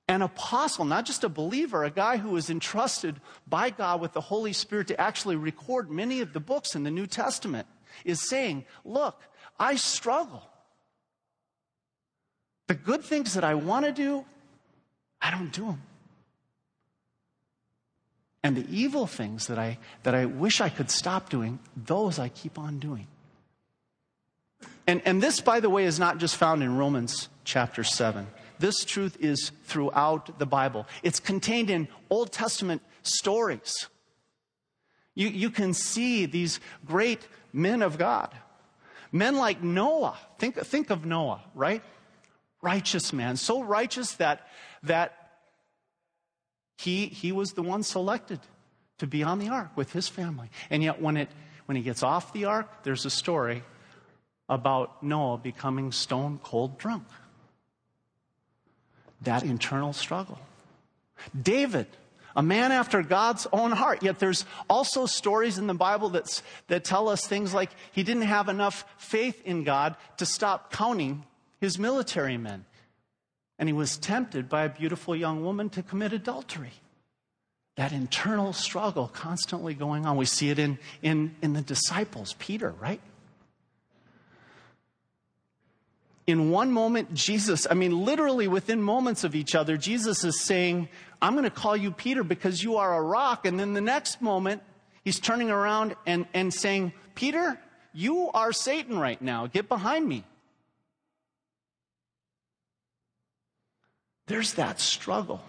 an 0.09 0.23
apostle, 0.23 0.87
not 0.87 1.05
just 1.05 1.23
a 1.23 1.29
believer, 1.29 1.85
a 1.85 1.91
guy 1.91 2.17
who 2.17 2.31
was 2.31 2.49
entrusted 2.49 3.21
by 3.47 3.71
God 3.71 4.01
with 4.01 4.15
the 4.15 4.23
Holy 4.23 4.55
Spirit 4.55 4.89
to 4.89 4.99
actually 5.01 5.37
record 5.37 5.91
many 5.91 6.21
of 6.21 6.33
the 6.33 6.41
books 6.41 6.75
in 6.75 6.83
the 6.83 6.91
New 6.91 7.07
Testament, 7.07 7.69
is 8.05 8.27
saying, 8.29 8.65
Look, 8.85 9.21
I 9.61 9.77
struggle. 9.77 10.43
The 12.69 12.75
good 12.75 13.05
things 13.05 13.35
that 13.35 13.45
I 13.45 13.55
want 13.55 13.87
to 13.87 13.93
do, 13.93 14.25
I 15.21 15.31
don't 15.31 15.53
do 15.53 15.67
them. 15.67 15.83
And 18.43 18.57
the 18.57 18.67
evil 18.71 19.07
things 19.07 19.49
that 19.49 19.59
I, 19.59 19.79
that 20.05 20.15
I 20.15 20.27
wish 20.27 20.61
I 20.61 20.69
could 20.69 20.91
stop 20.91 21.29
doing, 21.29 21.59
those 21.77 22.19
I 22.19 22.29
keep 22.29 22.59
on 22.59 22.79
doing. 22.79 23.07
And, 24.87 25.03
and 25.05 25.23
this, 25.23 25.41
by 25.41 25.61
the 25.61 25.69
way, 25.69 25.85
is 25.85 25.99
not 25.99 26.19
just 26.19 26.37
found 26.37 26.63
in 26.63 26.77
Romans 26.77 27.29
chapter 27.45 27.85
7. 27.85 28.27
This 28.59 28.85
truth 28.85 29.17
is 29.21 29.53
throughout 29.65 30.39
the 30.39 30.47
Bible. 30.47 30.87
It's 31.03 31.21
contained 31.21 31.71
in 31.71 31.89
Old 32.11 32.33
Testament 32.33 32.83
stories. 33.03 33.89
You, 35.15 35.29
you 35.29 35.51
can 35.51 35.75
see 35.75 36.27
these 36.27 36.61
great 36.85 37.27
men 37.53 37.83
of 37.83 37.99
God. 37.99 38.35
Men 39.11 39.37
like 39.37 39.63
Noah. 39.63 40.17
Think, 40.39 40.57
think 40.57 40.91
of 40.91 41.05
Noah, 41.05 41.43
right? 41.55 41.83
Righteous 42.63 43.13
man. 43.13 43.37
So 43.37 43.63
righteous 43.63 44.13
that, 44.15 44.47
that 44.83 45.15
he, 46.77 47.07
he 47.07 47.33
was 47.33 47.53
the 47.53 47.63
one 47.63 47.83
selected 47.83 48.41
to 48.99 49.07
be 49.07 49.23
on 49.23 49.39
the 49.39 49.49
ark 49.49 49.71
with 49.77 49.93
his 49.93 50.09
family. 50.09 50.51
And 50.71 50.83
yet, 50.83 51.01
when, 51.01 51.17
it, 51.17 51.29
when 51.67 51.77
he 51.77 51.83
gets 51.83 52.03
off 52.03 52.33
the 52.33 52.47
ark, 52.47 52.83
there's 52.83 53.07
a 53.07 53.11
story 53.11 53.63
about 54.49 55.03
Noah 55.03 55.39
becoming 55.39 55.93
stone 55.93 56.41
cold 56.43 56.79
drunk 56.79 57.05
that 59.23 59.43
internal 59.43 59.93
struggle. 59.93 60.39
David, 61.41 61.87
a 62.37 62.43
man 62.43 62.71
after 62.71 63.03
God's 63.03 63.47
own 63.53 63.73
heart. 63.73 64.03
Yet 64.03 64.21
there's 64.21 64.45
also 64.71 65.07
stories 65.07 65.59
in 65.59 65.67
the 65.67 65.75
Bible 65.75 66.09
that's, 66.11 66.43
that 66.69 66.85
tell 66.85 67.09
us 67.09 67.27
things 67.27 67.53
like 67.53 67.71
he 67.93 68.05
didn't 68.05 68.23
have 68.23 68.49
enough 68.49 68.85
faith 68.97 69.43
in 69.45 69.65
God 69.65 69.97
to 70.19 70.27
stop 70.27 70.73
counting 70.73 71.25
his 71.61 71.79
military 71.79 72.37
men. 72.37 72.65
And 73.59 73.69
he 73.69 73.73
was 73.73 73.97
tempted 73.97 74.49
by 74.49 74.65
a 74.65 74.69
beautiful 74.69 75.17
young 75.17 75.43
woman 75.43 75.69
to 75.71 75.83
commit 75.83 76.13
adultery. 76.13 76.75
That 77.77 77.93
internal 77.93 78.53
struggle 78.53 79.09
constantly 79.09 79.75
going 79.75 80.07
on. 80.07 80.17
We 80.17 80.25
see 80.25 80.51
it 80.51 80.61
in, 80.61 80.79
in, 81.03 81.35
in 81.43 81.55
the 81.55 81.61
disciples, 81.61 82.35
Peter, 82.39 82.73
right? 82.81 83.01
In 86.29 86.51
one 86.51 86.71
moment, 86.71 87.15
Jesus, 87.15 87.67
I 87.71 87.73
mean, 87.73 88.05
literally 88.05 88.49
within 88.49 88.83
moments 88.83 89.25
of 89.25 89.35
each 89.35 89.55
other, 89.55 89.79
Jesus 89.79 90.25
is 90.25 90.39
saying, 90.39 90.91
I'm 91.23 91.33
going 91.33 91.45
to 91.45 91.51
call 91.51 91.75
you 91.75 91.91
Peter 91.91 92.23
because 92.23 92.63
you 92.63 92.77
are 92.77 92.99
a 92.99 93.01
rock. 93.01 93.47
And 93.47 93.59
then 93.59 93.73
the 93.73 93.81
next 93.81 94.21
moment, 94.21 94.63
he's 95.03 95.19
turning 95.19 95.49
around 95.51 95.97
and, 96.05 96.27
and 96.35 96.53
saying, 96.53 96.93
Peter, 97.15 97.59
you 97.95 98.31
are 98.35 98.53
Satan 98.53 98.99
right 98.99 99.21
now. 99.23 99.47
Get 99.47 99.71
behind 99.71 100.07
me. 100.07 100.23
There's 104.27 104.53
that 104.55 104.81
struggle. 104.81 105.41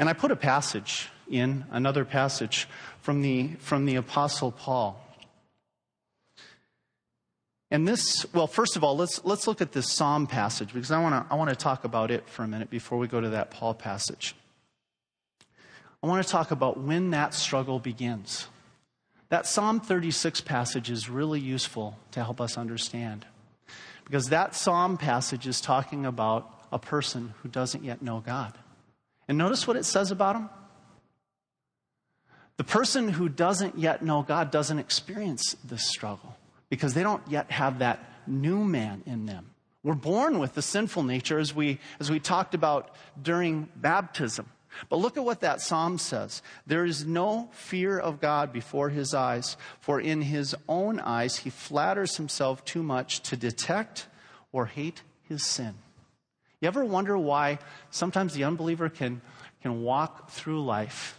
And 0.00 0.08
I 0.08 0.14
put 0.14 0.32
a 0.32 0.36
passage 0.36 1.10
in, 1.30 1.64
another 1.70 2.04
passage 2.04 2.66
from 3.02 3.22
the, 3.22 3.50
from 3.60 3.86
the 3.86 3.94
Apostle 3.94 4.50
Paul. 4.50 5.00
And 7.70 7.86
this, 7.86 8.24
well, 8.32 8.46
first 8.46 8.76
of 8.76 8.84
all, 8.84 8.96
let's, 8.96 9.22
let's 9.24 9.46
look 9.46 9.60
at 9.60 9.72
this 9.72 9.92
Psalm 9.92 10.26
passage 10.26 10.72
because 10.72 10.90
I 10.90 11.02
want 11.02 11.14
to 11.14 11.32
I 11.32 11.36
wanna 11.36 11.54
talk 11.54 11.84
about 11.84 12.10
it 12.10 12.26
for 12.28 12.42
a 12.42 12.48
minute 12.48 12.70
before 12.70 12.98
we 12.98 13.06
go 13.08 13.20
to 13.20 13.30
that 13.30 13.50
Paul 13.50 13.74
passage. 13.74 14.34
I 16.02 16.06
want 16.06 16.24
to 16.24 16.30
talk 16.30 16.52
about 16.52 16.78
when 16.78 17.10
that 17.10 17.34
struggle 17.34 17.80
begins. 17.80 18.46
That 19.30 19.46
Psalm 19.46 19.80
36 19.80 20.40
passage 20.42 20.90
is 20.90 21.10
really 21.10 21.40
useful 21.40 21.98
to 22.12 22.22
help 22.22 22.40
us 22.40 22.56
understand 22.56 23.26
because 24.04 24.28
that 24.28 24.54
Psalm 24.54 24.96
passage 24.96 25.46
is 25.46 25.60
talking 25.60 26.06
about 26.06 26.50
a 26.72 26.78
person 26.78 27.34
who 27.42 27.48
doesn't 27.48 27.84
yet 27.84 28.00
know 28.00 28.22
God. 28.24 28.54
And 29.26 29.36
notice 29.36 29.66
what 29.66 29.76
it 29.76 29.84
says 29.84 30.10
about 30.10 30.36
him. 30.36 30.48
The 32.56 32.64
person 32.64 33.08
who 33.08 33.28
doesn't 33.28 33.78
yet 33.78 34.02
know 34.02 34.22
God 34.22 34.50
doesn't 34.50 34.78
experience 34.78 35.56
this 35.64 35.86
struggle 35.86 36.37
because 36.70 36.94
they 36.94 37.02
don't 37.02 37.22
yet 37.28 37.50
have 37.50 37.80
that 37.80 38.04
new 38.26 38.64
man 38.64 39.02
in 39.06 39.26
them. 39.26 39.50
We're 39.82 39.94
born 39.94 40.38
with 40.38 40.54
the 40.54 40.62
sinful 40.62 41.04
nature 41.04 41.38
as 41.38 41.54
we, 41.54 41.78
as 42.00 42.10
we 42.10 42.20
talked 42.20 42.54
about 42.54 42.90
during 43.20 43.68
baptism. 43.76 44.46
But 44.88 44.96
look 44.96 45.16
at 45.16 45.24
what 45.24 45.40
that 45.40 45.60
psalm 45.60 45.98
says. 45.98 46.42
There 46.66 46.84
is 46.84 47.06
no 47.06 47.48
fear 47.52 47.98
of 47.98 48.20
God 48.20 48.52
before 48.52 48.90
his 48.90 49.14
eyes, 49.14 49.56
for 49.80 50.00
in 50.00 50.22
his 50.22 50.54
own 50.68 51.00
eyes 51.00 51.38
he 51.38 51.50
flatters 51.50 52.16
himself 52.16 52.64
too 52.64 52.82
much 52.82 53.20
to 53.22 53.36
detect 53.36 54.06
or 54.52 54.66
hate 54.66 55.02
his 55.22 55.44
sin. 55.44 55.74
You 56.60 56.68
ever 56.68 56.84
wonder 56.84 57.16
why 57.16 57.58
sometimes 57.90 58.34
the 58.34 58.44
unbeliever 58.44 58.88
can, 58.88 59.20
can 59.62 59.82
walk 59.82 60.30
through 60.30 60.64
life 60.64 61.18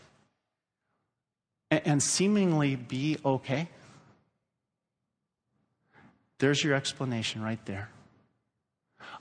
and, 1.71 1.81
and 1.85 2.03
seemingly 2.03 2.75
be 2.75 3.17
okay? 3.23 3.69
There's 6.39 6.63
your 6.63 6.73
explanation 6.73 7.41
right 7.41 7.63
there. 7.65 7.89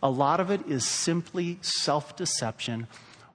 A 0.02 0.10
lot 0.10 0.40
of 0.40 0.50
it 0.50 0.66
is 0.68 0.86
simply 0.86 1.58
self 1.60 2.16
deception, 2.16 2.86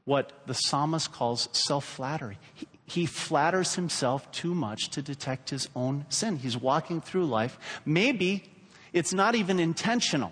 what 0.05 0.31
the 0.45 0.53
psalmist 0.53 1.11
calls 1.11 1.49
self 1.51 1.85
flattery. 1.85 2.37
He, 2.53 2.67
he 2.85 3.05
flatters 3.05 3.75
himself 3.75 4.31
too 4.31 4.53
much 4.55 4.89
to 4.91 5.01
detect 5.01 5.49
his 5.49 5.69
own 5.75 6.05
sin. 6.09 6.37
He's 6.37 6.57
walking 6.57 7.01
through 7.01 7.25
life. 7.25 7.57
Maybe 7.85 8.49
it's 8.91 9.13
not 9.13 9.35
even 9.35 9.59
intentional. 9.59 10.31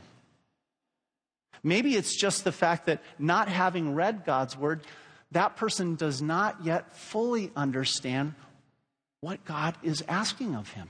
Maybe 1.64 1.96
it's 1.96 2.16
just 2.16 2.44
the 2.44 2.52
fact 2.52 2.88
that 2.88 3.02
not 3.20 3.48
having 3.48 3.94
read 3.94 4.26
God's 4.26 4.58
word, 4.58 4.82
that 5.32 5.56
person 5.58 5.96
does 5.96 6.22
not 6.22 6.64
yet 6.64 6.96
fully 6.96 7.52
understand 7.56 8.34
what 9.20 9.46
God 9.46 9.76
is 9.84 10.04
asking 10.08 10.56
of 10.56 10.70
him. 10.72 10.90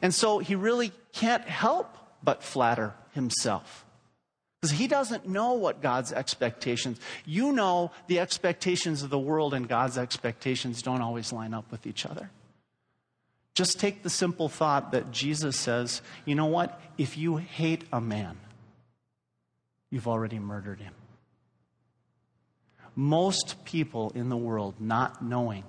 And 0.00 0.14
so 0.14 0.38
he 0.38 0.54
really 0.54 0.92
can't 1.12 1.44
help 1.44 1.96
but 2.22 2.42
flatter 2.42 2.94
himself. 3.12 3.84
Because 4.60 4.78
he 4.78 4.86
doesn't 4.86 5.26
know 5.26 5.54
what 5.54 5.82
God's 5.82 6.12
expectations. 6.12 7.00
You 7.26 7.52
know 7.52 7.90
the 8.06 8.20
expectations 8.20 9.02
of 9.02 9.10
the 9.10 9.18
world 9.18 9.54
and 9.54 9.68
God's 9.68 9.98
expectations 9.98 10.82
don't 10.82 11.02
always 11.02 11.32
line 11.32 11.52
up 11.52 11.70
with 11.72 11.86
each 11.86 12.06
other. 12.06 12.30
Just 13.54 13.80
take 13.80 14.02
the 14.02 14.10
simple 14.10 14.48
thought 14.48 14.92
that 14.92 15.10
Jesus 15.10 15.56
says, 15.56 16.00
you 16.24 16.34
know 16.34 16.46
what? 16.46 16.80
If 16.96 17.18
you 17.18 17.36
hate 17.36 17.84
a 17.92 18.00
man, 18.00 18.38
you've 19.90 20.08
already 20.08 20.38
murdered 20.38 20.80
him. 20.80 20.94
Most 22.94 23.64
people 23.64 24.12
in 24.14 24.28
the 24.28 24.36
world, 24.36 24.76
not 24.78 25.24
knowing 25.24 25.64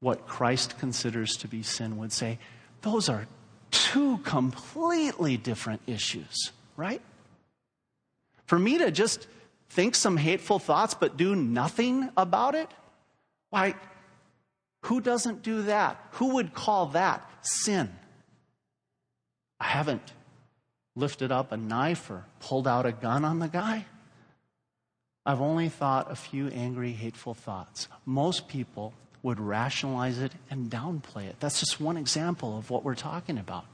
what 0.00 0.26
Christ 0.26 0.78
considers 0.78 1.36
to 1.36 1.48
be 1.48 1.62
sin, 1.62 1.98
would 1.98 2.12
say, 2.12 2.38
those 2.82 3.08
are 3.08 3.26
two 3.70 4.18
completely 4.18 5.36
different 5.36 5.82
issues, 5.86 6.52
right? 6.76 7.00
For 8.46 8.58
me 8.58 8.78
to 8.78 8.90
just 8.90 9.26
think 9.68 9.94
some 9.94 10.16
hateful 10.16 10.58
thoughts 10.58 10.94
but 10.94 11.16
do 11.16 11.36
nothing 11.36 12.10
about 12.16 12.54
it, 12.54 12.68
why, 13.50 13.74
who 14.82 15.00
doesn't 15.00 15.42
do 15.42 15.62
that? 15.62 16.00
Who 16.12 16.34
would 16.34 16.54
call 16.54 16.86
that 16.86 17.28
sin? 17.42 17.90
I 19.58 19.64
haven't 19.64 20.12
lifted 20.96 21.30
up 21.30 21.52
a 21.52 21.56
knife 21.56 22.10
or 22.10 22.24
pulled 22.40 22.66
out 22.66 22.86
a 22.86 22.92
gun 22.92 23.24
on 23.24 23.38
the 23.38 23.48
guy. 23.48 23.86
I've 25.26 25.40
only 25.40 25.68
thought 25.68 26.10
a 26.10 26.16
few 26.16 26.48
angry, 26.48 26.92
hateful 26.92 27.34
thoughts. 27.34 27.88
Most 28.06 28.48
people 28.48 28.94
would 29.22 29.40
rationalize 29.40 30.18
it 30.18 30.32
and 30.50 30.70
downplay 30.70 31.26
it. 31.26 31.36
That's 31.40 31.60
just 31.60 31.80
one 31.80 31.96
example 31.96 32.56
of 32.56 32.70
what 32.70 32.84
we're 32.84 32.94
talking 32.94 33.38
about. 33.38 33.64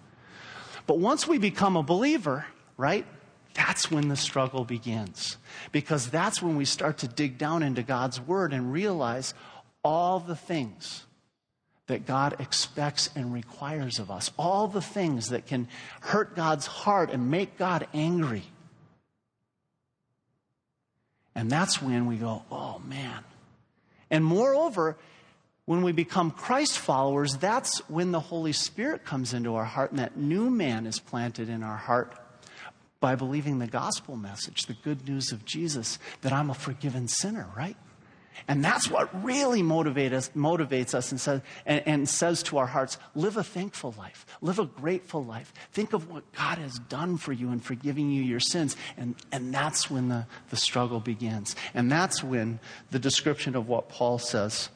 But 0.86 0.98
once 0.98 1.26
we 1.26 1.38
become 1.38 1.76
a 1.76 1.82
believer, 1.82 2.46
right, 2.76 3.06
that's 3.54 3.90
when 3.90 4.08
the 4.08 4.16
struggle 4.16 4.64
begins. 4.64 5.36
Because 5.72 6.10
that's 6.10 6.42
when 6.42 6.56
we 6.56 6.64
start 6.64 6.98
to 6.98 7.08
dig 7.08 7.38
down 7.38 7.62
into 7.62 7.82
God's 7.82 8.20
Word 8.20 8.52
and 8.52 8.72
realize 8.72 9.34
all 9.82 10.20
the 10.20 10.36
things 10.36 11.06
that 11.86 12.06
God 12.06 12.40
expects 12.40 13.10
and 13.14 13.32
requires 13.32 13.98
of 13.98 14.10
us, 14.10 14.32
all 14.36 14.66
the 14.66 14.82
things 14.82 15.28
that 15.28 15.46
can 15.46 15.68
hurt 16.00 16.34
God's 16.34 16.66
heart 16.66 17.10
and 17.10 17.30
make 17.30 17.56
God 17.56 17.86
angry. 17.94 18.42
And 21.34 21.50
that's 21.50 21.80
when 21.80 22.06
we 22.06 22.16
go, 22.16 22.42
oh 22.50 22.80
man. 22.84 23.22
And 24.10 24.24
moreover, 24.24 24.96
when 25.66 25.82
we 25.82 25.92
become 25.92 26.30
Christ 26.30 26.78
followers, 26.78 27.36
that's 27.36 27.78
when 27.88 28.12
the 28.12 28.20
Holy 28.20 28.52
Spirit 28.52 29.04
comes 29.04 29.34
into 29.34 29.56
our 29.56 29.64
heart 29.64 29.90
and 29.90 29.98
that 29.98 30.16
new 30.16 30.48
man 30.48 30.86
is 30.86 31.00
planted 31.00 31.48
in 31.48 31.62
our 31.62 31.76
heart 31.76 32.16
by 33.00 33.16
believing 33.16 33.58
the 33.58 33.66
gospel 33.66 34.16
message, 34.16 34.66
the 34.66 34.76
good 34.84 35.06
news 35.06 35.32
of 35.32 35.44
Jesus, 35.44 35.98
that 36.22 36.32
I'm 36.32 36.50
a 36.50 36.54
forgiven 36.54 37.08
sinner, 37.08 37.48
right? 37.56 37.76
And 38.48 38.64
that's 38.64 38.88
what 38.90 39.24
really 39.24 39.62
motivate 39.62 40.12
us, 40.12 40.30
motivates 40.36 40.94
us 40.94 41.10
and 41.10 41.20
says, 41.20 41.40
and, 41.64 41.82
and 41.86 42.08
says 42.08 42.42
to 42.44 42.58
our 42.58 42.66
hearts 42.66 42.98
live 43.14 43.36
a 43.36 43.42
thankful 43.42 43.94
life, 43.98 44.24
live 44.40 44.58
a 44.58 44.66
grateful 44.66 45.24
life. 45.24 45.52
Think 45.72 45.94
of 45.94 46.10
what 46.10 46.30
God 46.32 46.58
has 46.58 46.78
done 46.78 47.16
for 47.16 47.32
you 47.32 47.50
in 47.50 47.60
forgiving 47.60 48.10
you 48.10 48.22
your 48.22 48.40
sins. 48.40 48.76
And, 48.96 49.16
and 49.32 49.52
that's 49.52 49.90
when 49.90 50.08
the, 50.08 50.26
the 50.50 50.56
struggle 50.56 51.00
begins. 51.00 51.56
And 51.74 51.90
that's 51.90 52.22
when 52.22 52.60
the 52.90 52.98
description 52.98 53.56
of 53.56 53.68
what 53.68 53.88
Paul 53.88 54.18
says 54.18 54.68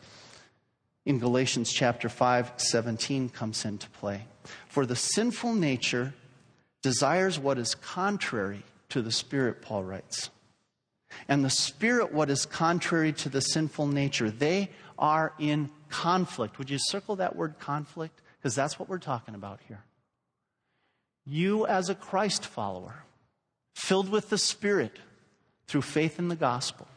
in 1.11 1.19
Galatians 1.19 1.71
chapter 1.71 2.09
5, 2.09 2.55
17 2.57 3.29
comes 3.29 3.65
into 3.65 3.89
play. 3.91 4.25
For 4.69 4.87
the 4.87 4.97
sinful 4.97 5.55
nature 5.55 6.15
desires 6.83 7.39
what 7.39 7.59
is 7.59 7.75
contrary 7.75 8.63
to 8.89 9.03
the 9.03 9.13
Spirit, 9.13 9.61
Paul 9.63 9.85
writes 9.85 10.31
and 11.29 11.45
the 11.45 11.51
spirit 11.51 12.13
what 12.13 12.31
is 12.31 12.47
contrary 12.47 13.13
to 13.13 13.29
the 13.29 13.41
sinful 13.41 13.87
nature. 13.87 14.31
They 14.31 14.71
are 14.99 15.33
in 15.39 15.71
conflict. 15.89 16.59
Would 16.59 16.71
you 16.71 16.79
circle 16.79 17.17
that 17.17 17.37
word 17.37 17.59
conflict? 17.59 18.21
Because 18.39 18.55
that's 18.55 18.79
what 18.79 18.89
we're 18.89 18.99
talking 18.99 19.35
about 19.35 19.61
here. 19.69 19.83
You, 21.27 21.67
as 21.67 21.89
a 21.89 21.95
Christ 21.95 22.47
follower, 22.47 23.05
filled 23.75 24.09
with 24.09 24.31
the 24.31 24.39
Spirit 24.39 24.99
through 25.67 25.83
faith 25.83 26.19
in 26.19 26.29
the 26.29 26.37
gospel, 26.37 26.89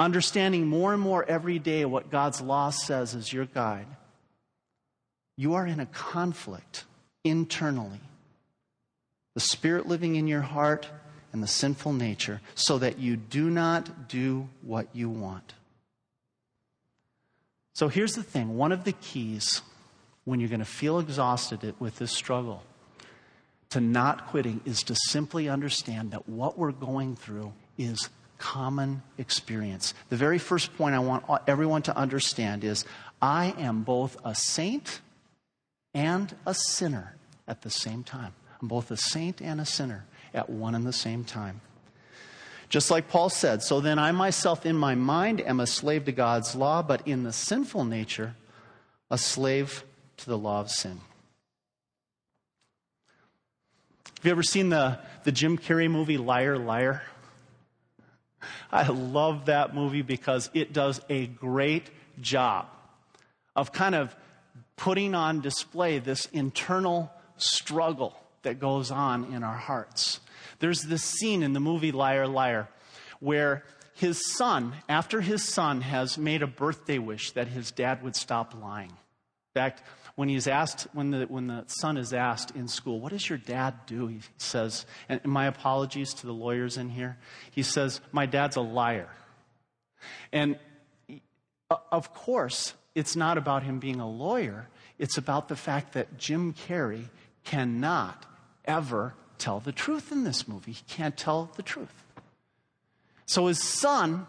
understanding 0.00 0.66
more 0.66 0.94
and 0.94 1.02
more 1.02 1.24
every 1.28 1.58
day 1.58 1.84
what 1.84 2.10
God's 2.10 2.40
law 2.40 2.70
says 2.70 3.14
as 3.14 3.32
your 3.32 3.44
guide, 3.44 3.86
you 5.36 5.54
are 5.54 5.66
in 5.66 5.78
a 5.78 5.86
conflict 5.86 6.84
internally. 7.22 8.00
The 9.34 9.40
Spirit 9.40 9.86
living 9.86 10.16
in 10.16 10.26
your 10.26 10.40
heart 10.40 10.88
and 11.32 11.42
the 11.42 11.46
sinful 11.46 11.92
nature 11.92 12.40
so 12.54 12.78
that 12.78 12.98
you 12.98 13.16
do 13.16 13.50
not 13.50 14.08
do 14.08 14.48
what 14.62 14.88
you 14.94 15.08
want. 15.08 15.54
So 17.74 17.88
here's 17.88 18.14
the 18.14 18.22
thing 18.22 18.56
one 18.56 18.72
of 18.72 18.84
the 18.84 18.92
keys 18.92 19.62
when 20.24 20.40
you're 20.40 20.48
going 20.48 20.60
to 20.60 20.64
feel 20.64 20.98
exhausted 20.98 21.74
with 21.78 21.96
this 21.96 22.12
struggle 22.12 22.62
to 23.70 23.80
not 23.80 24.26
quitting 24.28 24.60
is 24.64 24.82
to 24.84 24.94
simply 24.94 25.48
understand 25.48 26.10
that 26.10 26.28
what 26.28 26.58
we're 26.58 26.72
going 26.72 27.16
through 27.16 27.52
is 27.78 28.10
common 28.40 29.02
experience. 29.18 29.94
The 30.08 30.16
very 30.16 30.38
first 30.38 30.76
point 30.76 30.96
I 30.96 30.98
want 30.98 31.24
everyone 31.46 31.82
to 31.82 31.96
understand 31.96 32.64
is 32.64 32.84
I 33.22 33.54
am 33.58 33.82
both 33.82 34.16
a 34.24 34.34
saint 34.34 35.00
and 35.94 36.34
a 36.46 36.54
sinner 36.54 37.14
at 37.46 37.62
the 37.62 37.70
same 37.70 38.02
time. 38.02 38.32
I'm 38.60 38.66
both 38.66 38.90
a 38.90 38.96
saint 38.96 39.40
and 39.40 39.60
a 39.60 39.66
sinner 39.66 40.06
at 40.34 40.48
one 40.50 40.74
and 40.74 40.86
the 40.86 40.92
same 40.92 41.22
time. 41.22 41.60
Just 42.70 42.90
like 42.90 43.08
Paul 43.08 43.28
said, 43.28 43.62
so 43.62 43.80
then 43.80 43.98
I 43.98 44.12
myself 44.12 44.64
in 44.64 44.76
my 44.76 44.94
mind 44.94 45.40
am 45.40 45.60
a 45.60 45.66
slave 45.66 46.06
to 46.06 46.12
God's 46.12 46.54
law, 46.54 46.82
but 46.82 47.06
in 47.06 47.24
the 47.24 47.32
sinful 47.32 47.84
nature, 47.84 48.36
a 49.10 49.18
slave 49.18 49.84
to 50.18 50.26
the 50.26 50.38
law 50.38 50.60
of 50.60 50.70
sin. 50.70 51.00
Have 54.18 54.24
you 54.24 54.30
ever 54.30 54.42
seen 54.42 54.68
the, 54.68 54.98
the 55.24 55.32
Jim 55.32 55.58
Carrey 55.58 55.90
movie 55.90 56.18
Liar, 56.18 56.58
Liar? 56.58 57.02
I 58.72 58.86
love 58.88 59.46
that 59.46 59.74
movie 59.74 60.02
because 60.02 60.50
it 60.54 60.72
does 60.72 61.00
a 61.08 61.26
great 61.26 61.90
job 62.20 62.66
of 63.56 63.72
kind 63.72 63.94
of 63.94 64.14
putting 64.76 65.14
on 65.14 65.40
display 65.40 65.98
this 65.98 66.26
internal 66.26 67.10
struggle 67.36 68.18
that 68.42 68.58
goes 68.58 68.90
on 68.90 69.32
in 69.34 69.42
our 69.42 69.56
hearts. 69.56 70.20
There's 70.60 70.82
this 70.82 71.02
scene 71.02 71.42
in 71.42 71.52
the 71.52 71.60
movie 71.60 71.92
Liar, 71.92 72.26
Liar 72.26 72.68
where 73.18 73.64
his 73.94 74.34
son, 74.34 74.72
after 74.88 75.20
his 75.20 75.44
son 75.44 75.82
has 75.82 76.16
made 76.16 76.42
a 76.42 76.46
birthday 76.46 76.98
wish 76.98 77.32
that 77.32 77.48
his 77.48 77.70
dad 77.70 78.02
would 78.02 78.16
stop 78.16 78.54
lying. 78.60 78.88
In 78.88 79.52
fact, 79.54 79.82
when 80.14 80.28
he's 80.28 80.46
asked, 80.46 80.86
when 80.92 81.10
the, 81.10 81.24
when 81.26 81.46
the 81.46 81.64
son 81.66 81.96
is 81.96 82.12
asked 82.12 82.54
in 82.56 82.68
school, 82.68 83.00
what 83.00 83.12
does 83.12 83.28
your 83.28 83.38
dad 83.38 83.74
do? 83.86 84.06
He 84.06 84.20
says, 84.38 84.86
and 85.08 85.24
my 85.24 85.46
apologies 85.46 86.14
to 86.14 86.26
the 86.26 86.32
lawyers 86.32 86.76
in 86.76 86.90
here, 86.90 87.18
he 87.50 87.62
says, 87.62 88.00
my 88.12 88.26
dad's 88.26 88.56
a 88.56 88.60
liar. 88.60 89.08
And 90.32 90.58
uh, 91.70 91.76
of 91.92 92.12
course, 92.14 92.74
it's 92.94 93.16
not 93.16 93.38
about 93.38 93.62
him 93.62 93.78
being 93.78 94.00
a 94.00 94.10
lawyer. 94.10 94.68
It's 94.98 95.16
about 95.16 95.48
the 95.48 95.56
fact 95.56 95.92
that 95.94 96.18
Jim 96.18 96.52
Carrey 96.52 97.08
cannot 97.44 98.26
ever 98.64 99.14
tell 99.38 99.60
the 99.60 99.72
truth 99.72 100.12
in 100.12 100.24
this 100.24 100.46
movie. 100.46 100.72
He 100.72 100.84
can't 100.86 101.16
tell 101.16 101.50
the 101.56 101.62
truth. 101.62 102.04
So 103.26 103.46
his 103.46 103.62
son, 103.62 104.26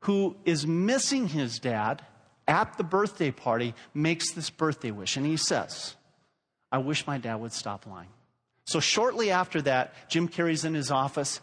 who 0.00 0.36
is 0.44 0.66
missing 0.66 1.28
his 1.28 1.58
dad 1.58 2.02
at 2.50 2.76
the 2.76 2.84
birthday 2.84 3.30
party, 3.30 3.74
makes 3.94 4.32
this 4.32 4.50
birthday 4.50 4.90
wish. 4.90 5.16
And 5.16 5.24
he 5.24 5.36
says, 5.36 5.94
I 6.72 6.78
wish 6.78 7.06
my 7.06 7.16
dad 7.16 7.36
would 7.36 7.52
stop 7.52 7.86
lying. 7.86 8.08
So 8.64 8.80
shortly 8.80 9.30
after 9.30 9.62
that, 9.62 10.10
Jim 10.10 10.28
Carrey's 10.28 10.64
in 10.64 10.74
his 10.74 10.90
office 10.90 11.40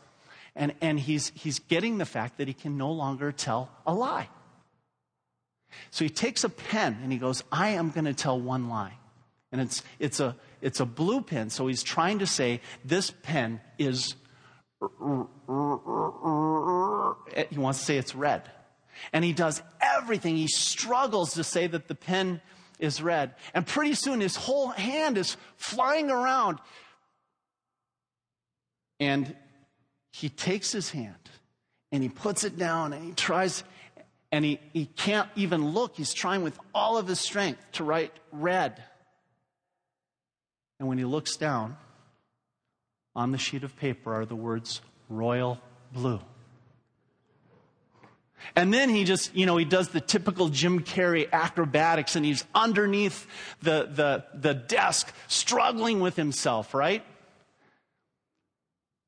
and, 0.56 0.74
and 0.82 1.00
he's, 1.00 1.32
he's 1.36 1.60
getting 1.60 1.98
the 1.98 2.06
fact 2.06 2.38
that 2.38 2.48
he 2.48 2.54
can 2.54 2.78
no 2.78 2.92
longer 2.92 3.32
tell 3.32 3.70
a 3.86 3.94
lie. 3.94 4.28
So 5.92 6.04
he 6.04 6.10
takes 6.10 6.44
a 6.44 6.50
pen 6.50 6.98
and 7.02 7.12
he 7.12 7.18
goes, 7.18 7.44
I 7.52 7.70
am 7.70 7.92
going 7.92 8.06
to 8.06 8.14
tell 8.14 8.40
one 8.40 8.70
lie. 8.70 8.94
And 9.52 9.62
it's, 9.62 9.84
it's, 10.00 10.20
a, 10.20 10.36
it's 10.62 10.82
a 10.82 10.86
blue 10.86 11.22
pen, 11.22 11.50
so 11.50 11.68
he's 11.68 11.84
trying 11.84 12.20
to 12.20 12.28
say 12.28 12.60
this 12.84 13.12
pen 13.12 13.62
is. 13.78 14.16
He 14.82 14.88
wants 17.58 17.80
to 17.80 17.86
say 17.86 17.98
it's 17.98 18.14
red. 18.14 18.52
And 19.14 19.24
he 19.24 19.34
does 19.34 19.62
everything. 19.98 20.36
He 20.36 20.48
struggles 20.48 21.34
to 21.34 21.44
say 21.44 21.68
that 21.68 21.88
the 21.88 21.96
pen 21.96 22.42
is 22.80 23.02
red. 23.02 23.36
And 23.54 23.66
pretty 23.66 23.94
soon 23.94 24.20
his 24.20 24.36
whole 24.36 24.70
hand 24.70 25.18
is 25.18 25.38
flying 25.56 26.10
around. 26.10 26.60
And 29.00 29.36
he 30.12 30.30
takes 30.30 30.72
his 30.72 30.90
hand 30.90 31.16
and 31.92 32.04
he 32.04 32.10
puts 32.10 32.44
it 32.44 32.58
down 32.58 32.94
and 32.94 33.04
he 33.04 33.12
tries, 33.14 33.64
and 34.32 34.44
he, 34.44 34.60
he 34.74 34.86
can't 34.86 35.30
even 35.36 35.72
look. 35.72 35.96
He's 35.96 36.14
trying 36.14 36.44
with 36.44 36.58
all 36.74 36.98
of 36.98 37.08
his 37.08 37.20
strength 37.20 37.62
to 37.74 37.84
write 37.84 38.12
red. 38.32 38.84
And 40.80 40.88
when 40.88 40.98
he 40.98 41.06
looks 41.06 41.38
down, 41.38 41.78
on 43.16 43.32
the 43.32 43.38
sheet 43.38 43.64
of 43.64 43.76
paper 43.76 44.14
are 44.14 44.26
the 44.26 44.36
words 44.36 44.82
royal 45.10 45.60
blue. 45.92 46.20
And 48.56 48.74
then 48.74 48.90
he 48.90 49.04
just, 49.04 49.36
you 49.36 49.46
know, 49.46 49.58
he 49.58 49.66
does 49.66 49.90
the 49.90 50.02
typical 50.02 50.50
Jim 50.50 50.82
Carrey 50.82 51.32
acrobatics 51.32 52.16
and 52.16 52.26
he's 52.26 52.46
underneath 52.56 53.28
the, 53.62 53.90
the, 53.92 54.26
the 54.34 54.54
desk 54.54 55.14
struggling 55.28 56.00
with 56.00 56.16
himself, 56.16 56.74
right? 56.74 57.04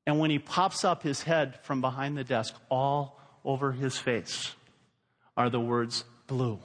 And 0.06 0.20
when 0.20 0.32
he 0.32 0.40
pops 0.40 0.84
up 0.84 1.04
his 1.04 1.24
head 1.24 1.60
from 1.64 1.82
behind 1.82 2.18
the 2.18 2.24
desk, 2.24 2.56
all 2.70 3.20
over 3.46 3.72
his 3.72 3.98
face 3.98 4.56
are 5.38 5.50
the 5.50 5.60
words 5.60 6.04
blue. 6.28 6.60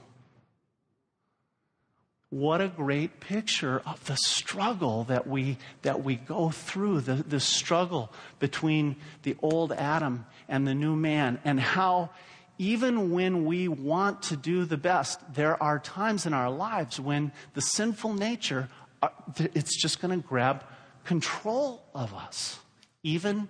What 2.29 2.59
a 2.59 2.67
great 2.67 3.19
picture 3.19 3.81
of 3.85 4.03
the 4.05 4.17
struggle 4.17 5.05
that 5.05 5.27
we, 5.27 5.57
that 5.83 6.03
we 6.03 6.15
go 6.15 6.49
through, 6.49 7.01
the, 7.01 7.13
the 7.13 7.39
struggle 7.39 8.11
between 8.39 8.97
the 9.23 9.37
old 9.41 9.71
Adam 9.71 10.25
and 10.49 10.67
the 10.67 10.75
new 10.75 10.95
man, 10.95 11.39
and 11.45 11.59
how 11.59 12.09
even 12.57 13.11
when 13.11 13.45
we 13.45 13.67
want 13.67 14.23
to 14.23 14.37
do 14.37 14.65
the 14.65 14.77
best, 14.77 15.19
there 15.33 15.61
are 15.61 15.79
times 15.79 16.25
in 16.25 16.33
our 16.33 16.49
lives 16.49 16.99
when 16.99 17.31
the 17.53 17.61
sinful 17.61 18.13
nature, 18.13 18.69
uh, 19.01 19.09
it's 19.37 19.79
just 19.81 20.01
going 20.01 20.21
to 20.21 20.27
grab 20.27 20.63
control 21.03 21.83
of 21.93 22.13
us, 22.13 22.59
even 23.03 23.47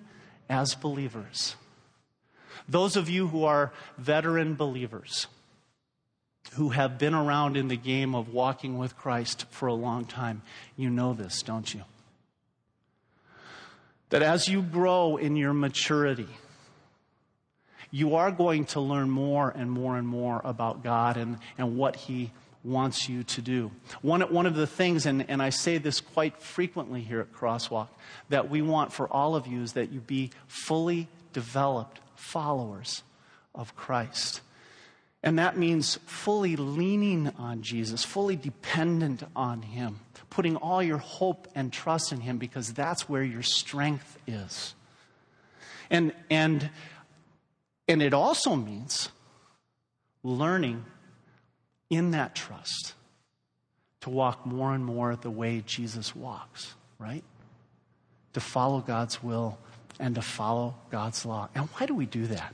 as 0.49 0.75
believers. 0.75 1.55
Those 2.67 2.95
of 2.95 3.09
you 3.09 3.27
who 3.27 3.43
are 3.43 3.71
veteran 3.97 4.55
believers, 4.55 5.27
who 6.53 6.69
have 6.69 6.97
been 6.97 7.13
around 7.13 7.57
in 7.57 7.67
the 7.67 7.77
game 7.77 8.15
of 8.15 8.33
walking 8.33 8.77
with 8.77 8.97
Christ 8.97 9.45
for 9.51 9.67
a 9.67 9.73
long 9.73 10.05
time, 10.05 10.41
you 10.75 10.89
know 10.89 11.13
this, 11.13 11.43
don't 11.43 11.71
you? 11.73 11.83
That 14.09 14.21
as 14.21 14.47
you 14.47 14.61
grow 14.61 15.17
in 15.17 15.35
your 15.35 15.53
maturity, 15.53 16.27
you 17.95 18.15
are 18.15 18.29
going 18.29 18.65
to 18.65 18.81
learn 18.81 19.09
more 19.09 19.49
and 19.55 19.71
more 19.71 19.95
and 19.95 20.05
more 20.05 20.41
about 20.43 20.83
God 20.83 21.15
and, 21.15 21.37
and 21.57 21.77
what 21.77 21.95
He 21.95 22.29
wants 22.61 23.07
you 23.07 23.23
to 23.23 23.41
do. 23.41 23.71
One, 24.01 24.19
one 24.19 24.45
of 24.45 24.53
the 24.53 24.67
things, 24.67 25.05
and, 25.05 25.23
and 25.29 25.41
I 25.41 25.49
say 25.49 25.77
this 25.77 26.01
quite 26.01 26.37
frequently 26.41 26.99
here 26.99 27.21
at 27.21 27.31
Crosswalk, 27.31 27.87
that 28.27 28.49
we 28.49 28.61
want 28.61 28.91
for 28.91 29.07
all 29.07 29.33
of 29.33 29.47
you 29.47 29.61
is 29.61 29.73
that 29.73 29.93
you 29.93 30.01
be 30.01 30.31
fully 30.45 31.07
developed 31.31 32.01
followers 32.15 33.01
of 33.53 33.77
Christ. 33.77 34.41
And 35.23 35.39
that 35.39 35.57
means 35.57 35.97
fully 36.05 36.57
leaning 36.57 37.31
on 37.37 37.61
Jesus, 37.61 38.03
fully 38.03 38.35
dependent 38.35 39.23
on 39.37 39.61
Him, 39.61 40.01
putting 40.29 40.57
all 40.57 40.83
your 40.83 40.97
hope 40.97 41.47
and 41.55 41.71
trust 41.71 42.11
in 42.11 42.19
Him 42.19 42.39
because 42.39 42.73
that's 42.73 43.07
where 43.07 43.23
your 43.23 43.41
strength 43.41 44.17
is. 44.27 44.75
And, 45.89 46.11
and, 46.29 46.69
and 47.87 48.01
it 48.01 48.13
also 48.13 48.55
means 48.55 49.09
learning 50.23 50.85
in 51.89 52.11
that 52.11 52.35
trust 52.35 52.93
to 54.01 54.09
walk 54.09 54.45
more 54.45 54.73
and 54.73 54.83
more 54.83 55.15
the 55.15 55.29
way 55.29 55.63
Jesus 55.65 56.15
walks, 56.15 56.73
right? 56.99 57.23
To 58.33 58.39
follow 58.39 58.81
God's 58.81 59.23
will 59.23 59.57
and 59.99 60.15
to 60.15 60.21
follow 60.21 60.75
God's 60.89 61.25
law. 61.25 61.49
And 61.55 61.65
why 61.69 61.85
do 61.85 61.93
we 61.93 62.05
do 62.05 62.27
that? 62.27 62.53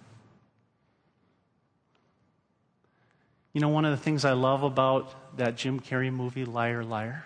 You 3.53 3.59
know, 3.59 3.69
one 3.69 3.83
of 3.83 3.91
the 3.91 4.01
things 4.03 4.23
I 4.23 4.31
love 4.31 4.63
about 4.63 5.37
that 5.37 5.55
Jim 5.57 5.79
Carrey 5.79 6.11
movie, 6.11 6.45
Liar, 6.45 6.83
Liar? 6.83 7.25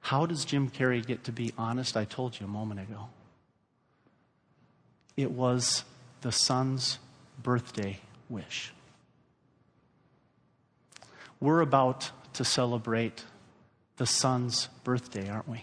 How 0.00 0.26
does 0.26 0.44
Jim 0.44 0.68
Carrey 0.68 1.04
get 1.04 1.24
to 1.24 1.32
be 1.32 1.52
honest? 1.56 1.96
I 1.96 2.04
told 2.04 2.38
you 2.38 2.46
a 2.46 2.48
moment 2.48 2.80
ago. 2.80 3.08
It 5.16 5.30
was 5.30 5.84
the 6.22 6.32
son's 6.32 6.98
birthday 7.42 8.00
wish. 8.28 8.72
We're 11.40 11.60
about 11.60 12.10
to 12.34 12.44
celebrate 12.44 13.24
the 13.96 14.06
son's 14.06 14.68
birthday, 14.82 15.28
aren't 15.28 15.48
we? 15.48 15.62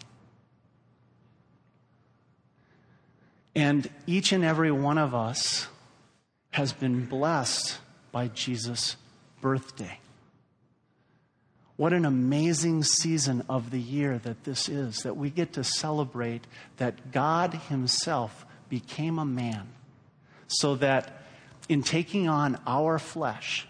And 3.56 3.90
each 4.08 4.32
and 4.32 4.44
every 4.44 4.72
one 4.72 4.98
of 4.98 5.14
us 5.14 5.68
has 6.52 6.72
been 6.72 7.06
blessed 7.06 7.78
by 8.12 8.28
Jesus' 8.28 8.96
birthday. 9.42 10.00
What 11.76 11.94
an 11.94 12.06
amazing 12.06 12.84
season 12.84 13.44
of 13.50 13.72
the 13.72 13.80
year 13.80 14.20
that 14.20 14.44
this 14.44 14.70
is, 14.70 15.04
that 15.04 15.18
we 15.18 15.30
get 15.30 15.54
to 15.54 15.64
celebrate 15.64 16.46
that 16.78 17.12
God 17.12 17.56
Himself 17.56 18.46
became 18.72 19.20
a 19.20 19.26
man 19.26 19.68
so 20.48 20.76
that 20.76 21.22
in 21.68 21.84
taking 21.84 22.30
on 22.30 22.58
our 22.66 22.98
flesh, 22.98 23.68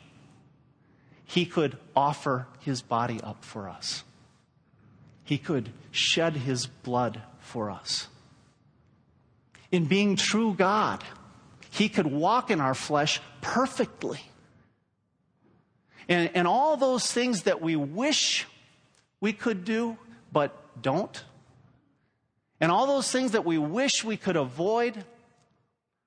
he 1.25 1.45
could 1.45 1.75
offer 1.95 2.47
his 2.59 2.83
body 2.83 3.19
up 3.21 3.43
for 3.43 3.67
us. 3.67 4.03
He 5.23 5.39
could 5.39 5.71
shed 5.89 6.35
his 6.35 6.67
blood 6.67 7.21
for 7.39 7.71
us. 7.71 8.07
In 9.71 9.85
being 9.85 10.15
true 10.15 10.53
God, 10.53 11.03
he 11.71 11.89
could 11.89 12.07
walk 12.07 12.51
in 12.51 12.61
our 12.61 12.75
flesh 12.75 13.19
perfectly. 13.41 14.19
And, 16.07 16.29
and 16.35 16.47
all 16.47 16.77
those 16.77 17.11
things 17.11 17.43
that 17.43 17.59
we 17.59 17.75
wish 17.75 18.45
we 19.19 19.33
could 19.33 19.65
do, 19.65 19.97
but 20.31 20.55
don't. 20.81 21.23
And 22.61 22.71
all 22.71 22.85
those 22.85 23.11
things 23.11 23.31
that 23.31 23.43
we 23.43 23.57
wish 23.57 24.03
we 24.03 24.15
could 24.15 24.35
avoid, 24.35 25.03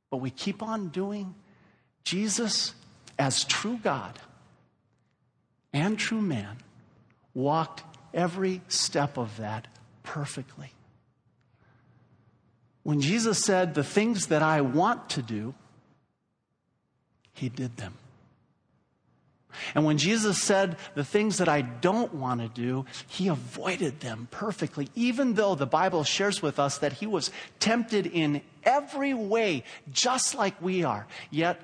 but 0.09 0.19
we 0.19 0.31
keep 0.31 0.63
on 0.63 0.89
doing. 0.89 1.35
Jesus, 2.05 2.75
as 3.19 3.43
true 3.45 3.81
God, 3.83 4.17
and 5.73 5.99
true 5.99 6.21
man 6.21 6.59
walked 7.35 7.83
every 8.15 8.61
step 8.69 9.19
of 9.19 9.37
that 9.39 9.67
perfectly. 10.05 10.71
When 12.85 13.01
Jesus 13.01 13.45
said, 13.45 13.75
The 13.75 13.83
things 13.83 14.29
that 14.29 14.43
I 14.43 14.61
want 14.61 15.11
to 15.11 15.23
do, 15.23 15.55
he 17.33 17.49
did 17.49 17.79
them. 17.79 17.95
And 19.75 19.85
when 19.85 19.99
Jesus 19.99 20.43
said, 20.43 20.77
The 20.95 21.05
things 21.05 21.39
that 21.39 21.49
I 21.49 21.63
don't 21.63 22.15
want 22.15 22.41
to 22.41 22.49
do, 22.49 22.87
he 23.07 23.29
avoided 23.29 24.01
them 24.01 24.29
perfectly, 24.31 24.89
even 24.95 25.35
though 25.35 25.55
the 25.55 25.67
Bible 25.67 26.05
shares 26.05 26.43
with 26.43 26.59
us 26.59 26.79
that 26.79 26.95
he 26.95 27.07
was 27.07 27.31
tempted 27.59 28.07
in 28.07 28.43
every 28.65 29.15
way, 29.15 29.65
just 29.93 30.35
like 30.35 30.61
we 30.61 30.85
are. 30.85 31.07
Yet, 31.31 31.61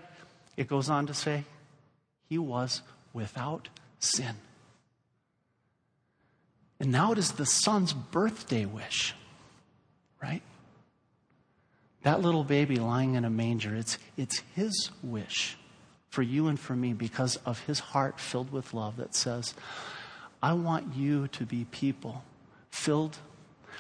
it 0.56 0.68
goes 0.68 0.90
on 0.90 1.06
to 1.06 1.14
say, 1.14 1.44
he 2.28 2.38
was 2.38 2.82
without 3.12 3.68
sin. 3.98 4.36
And 6.78 6.90
now 6.90 7.12
it 7.12 7.18
is 7.18 7.32
the 7.32 7.46
son's 7.46 7.92
birthday 7.92 8.64
wish, 8.64 9.14
right? 10.22 10.42
That 12.02 12.22
little 12.22 12.44
baby 12.44 12.76
lying 12.76 13.14
in 13.14 13.24
a 13.24 13.30
manger, 13.30 13.74
it's, 13.74 13.98
it's 14.16 14.42
his 14.54 14.90
wish 15.02 15.58
for 16.10 16.22
you 16.22 16.48
and 16.48 16.58
for 16.58 16.74
me 16.74 16.92
because 16.92 17.36
of 17.46 17.60
his 17.60 17.78
heart 17.78 18.20
filled 18.20 18.52
with 18.52 18.74
love 18.74 18.96
that 18.96 19.14
says, 19.14 19.54
I 20.42 20.52
want 20.52 20.94
you 20.94 21.28
to 21.28 21.46
be 21.46 21.66
people 21.70 22.24
filled 22.70 23.18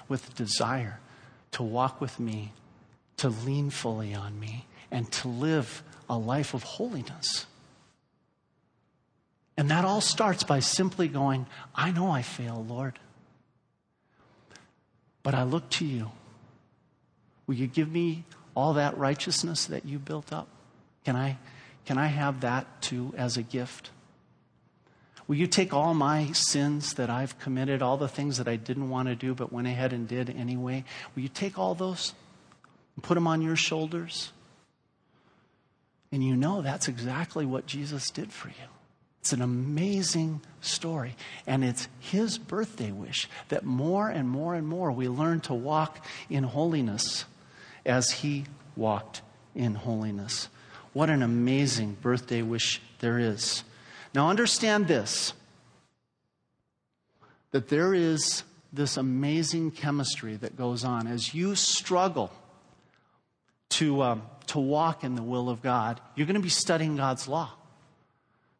with 0.08 0.34
desire 0.34 1.00
to 1.52 1.62
walk 1.62 2.00
with 2.00 2.20
me, 2.20 2.52
to 3.16 3.28
lean 3.28 3.70
fully 3.70 4.14
on 4.14 4.38
me, 4.38 4.66
and 4.90 5.10
to 5.12 5.28
live 5.28 5.82
a 6.08 6.16
life 6.16 6.54
of 6.54 6.62
holiness. 6.62 7.46
And 9.56 9.70
that 9.70 9.84
all 9.84 10.00
starts 10.00 10.44
by 10.44 10.60
simply 10.60 11.08
going, 11.08 11.46
I 11.74 11.90
know 11.90 12.10
I 12.10 12.22
fail, 12.22 12.64
Lord. 12.66 12.98
But 15.22 15.34
I 15.34 15.42
look 15.42 15.68
to 15.70 15.84
you. 15.84 16.12
Will 17.46 17.56
you 17.56 17.66
give 17.66 17.90
me 17.90 18.24
all 18.54 18.74
that 18.74 18.96
righteousness 18.96 19.66
that 19.66 19.84
you 19.84 19.98
built 19.98 20.32
up? 20.32 20.48
Can 21.04 21.16
I, 21.16 21.38
can 21.84 21.98
I 21.98 22.06
have 22.06 22.40
that 22.40 22.82
too 22.82 23.14
as 23.16 23.36
a 23.36 23.42
gift? 23.42 23.90
Will 25.26 25.36
you 25.36 25.46
take 25.46 25.72
all 25.72 25.94
my 25.94 26.32
sins 26.32 26.94
that 26.94 27.08
I've 27.08 27.38
committed, 27.38 27.82
all 27.82 27.96
the 27.96 28.08
things 28.08 28.38
that 28.38 28.48
I 28.48 28.56
didn't 28.56 28.90
want 28.90 29.08
to 29.08 29.14
do 29.14 29.34
but 29.34 29.52
went 29.52 29.68
ahead 29.68 29.92
and 29.92 30.08
did 30.08 30.28
anyway? 30.28 30.84
Will 31.14 31.22
you 31.22 31.28
take 31.28 31.58
all 31.58 31.74
those 31.76 32.14
and 32.96 33.04
put 33.04 33.14
them 33.14 33.28
on 33.28 33.40
your 33.40 33.54
shoulders? 33.54 34.32
And 36.10 36.24
you 36.24 36.34
know 36.34 36.62
that's 36.62 36.88
exactly 36.88 37.46
what 37.46 37.66
Jesus 37.66 38.10
did 38.10 38.32
for 38.32 38.48
you. 38.48 38.68
It's 39.20 39.32
an 39.32 39.42
amazing 39.42 40.40
story. 40.60 41.14
And 41.46 41.62
it's 41.62 41.88
his 41.98 42.38
birthday 42.38 42.90
wish 42.90 43.28
that 43.48 43.64
more 43.64 44.08
and 44.08 44.28
more 44.28 44.54
and 44.54 44.66
more 44.66 44.90
we 44.90 45.08
learn 45.08 45.40
to 45.42 45.54
walk 45.54 46.04
in 46.28 46.42
holiness 46.42 47.24
as 47.84 48.10
he 48.10 48.46
walked 48.74 49.22
in 49.54 49.74
holiness. 49.74 50.48
What 50.92 51.10
an 51.10 51.22
amazing 51.22 51.96
birthday 52.00 52.42
wish 52.42 52.80
there 52.98 53.18
is. 53.18 53.64
Now, 54.14 54.28
understand 54.28 54.88
this 54.88 55.32
that 57.52 57.68
there 57.68 57.94
is 57.94 58.44
this 58.72 58.96
amazing 58.96 59.72
chemistry 59.72 60.36
that 60.36 60.56
goes 60.56 60.84
on 60.84 61.06
as 61.06 61.34
you 61.34 61.54
struggle 61.56 62.30
to, 63.70 64.02
um, 64.02 64.22
to 64.46 64.60
walk 64.60 65.02
in 65.02 65.16
the 65.16 65.22
will 65.22 65.48
of 65.48 65.62
God. 65.62 66.00
You're 66.14 66.26
going 66.26 66.34
to 66.34 66.40
be 66.40 66.48
studying 66.48 66.96
God's 66.96 67.26
law. 67.26 67.50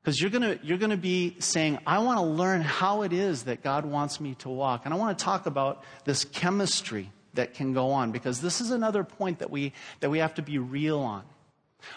Because 0.03 0.21
you're 0.21 0.31
going 0.31 0.59
you're 0.63 0.79
to 0.79 0.97
be 0.97 1.37
saying, 1.41 1.79
I 1.87 1.99
want 1.99 2.19
to 2.19 2.25
learn 2.25 2.63
how 2.63 3.03
it 3.03 3.13
is 3.13 3.45
that 3.45 3.63
God 3.63 3.85
wants 3.85 4.19
me 4.19 4.35
to 4.37 4.49
walk. 4.49 4.83
And 4.87 4.95
I 4.95 4.97
want 4.97 5.19
to 5.19 5.25
talk 5.25 5.47
about 5.47 5.85
this 6.05 6.25
chemistry 6.25 7.13
that 7.35 7.55
can 7.55 7.75
go 7.75 7.91
on, 7.91 8.11
because 8.11 8.41
this 8.41 8.61
is 8.61 8.71
another 8.71 9.05
point 9.05 9.41
that 9.41 9.51
we, 9.51 9.73
that 10.01 10.11
we 10.11 10.19
have 10.19 10.35
to 10.35 10.43
be 10.43 10.59
real 10.59 10.99
on. 10.99 11.23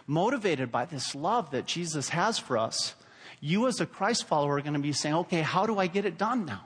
Motivated 0.08 0.72
by 0.72 0.86
this 0.86 1.16
love 1.16 1.52
that 1.52 1.66
Jesus 1.66 2.10
has 2.10 2.40
for 2.40 2.58
us, 2.58 2.96
you 3.40 3.68
as 3.68 3.82
a 3.82 3.86
Christ 3.86 4.26
follower 4.26 4.58
are 4.58 4.62
going 4.62 4.74
to 4.74 4.80
be 4.80 4.94
saying, 4.94 5.16
okay, 5.16 5.42
how 5.42 5.66
do 5.66 5.78
I 5.78 5.88
get 5.88 6.06
it 6.06 6.18
done 6.18 6.46
now? 6.46 6.62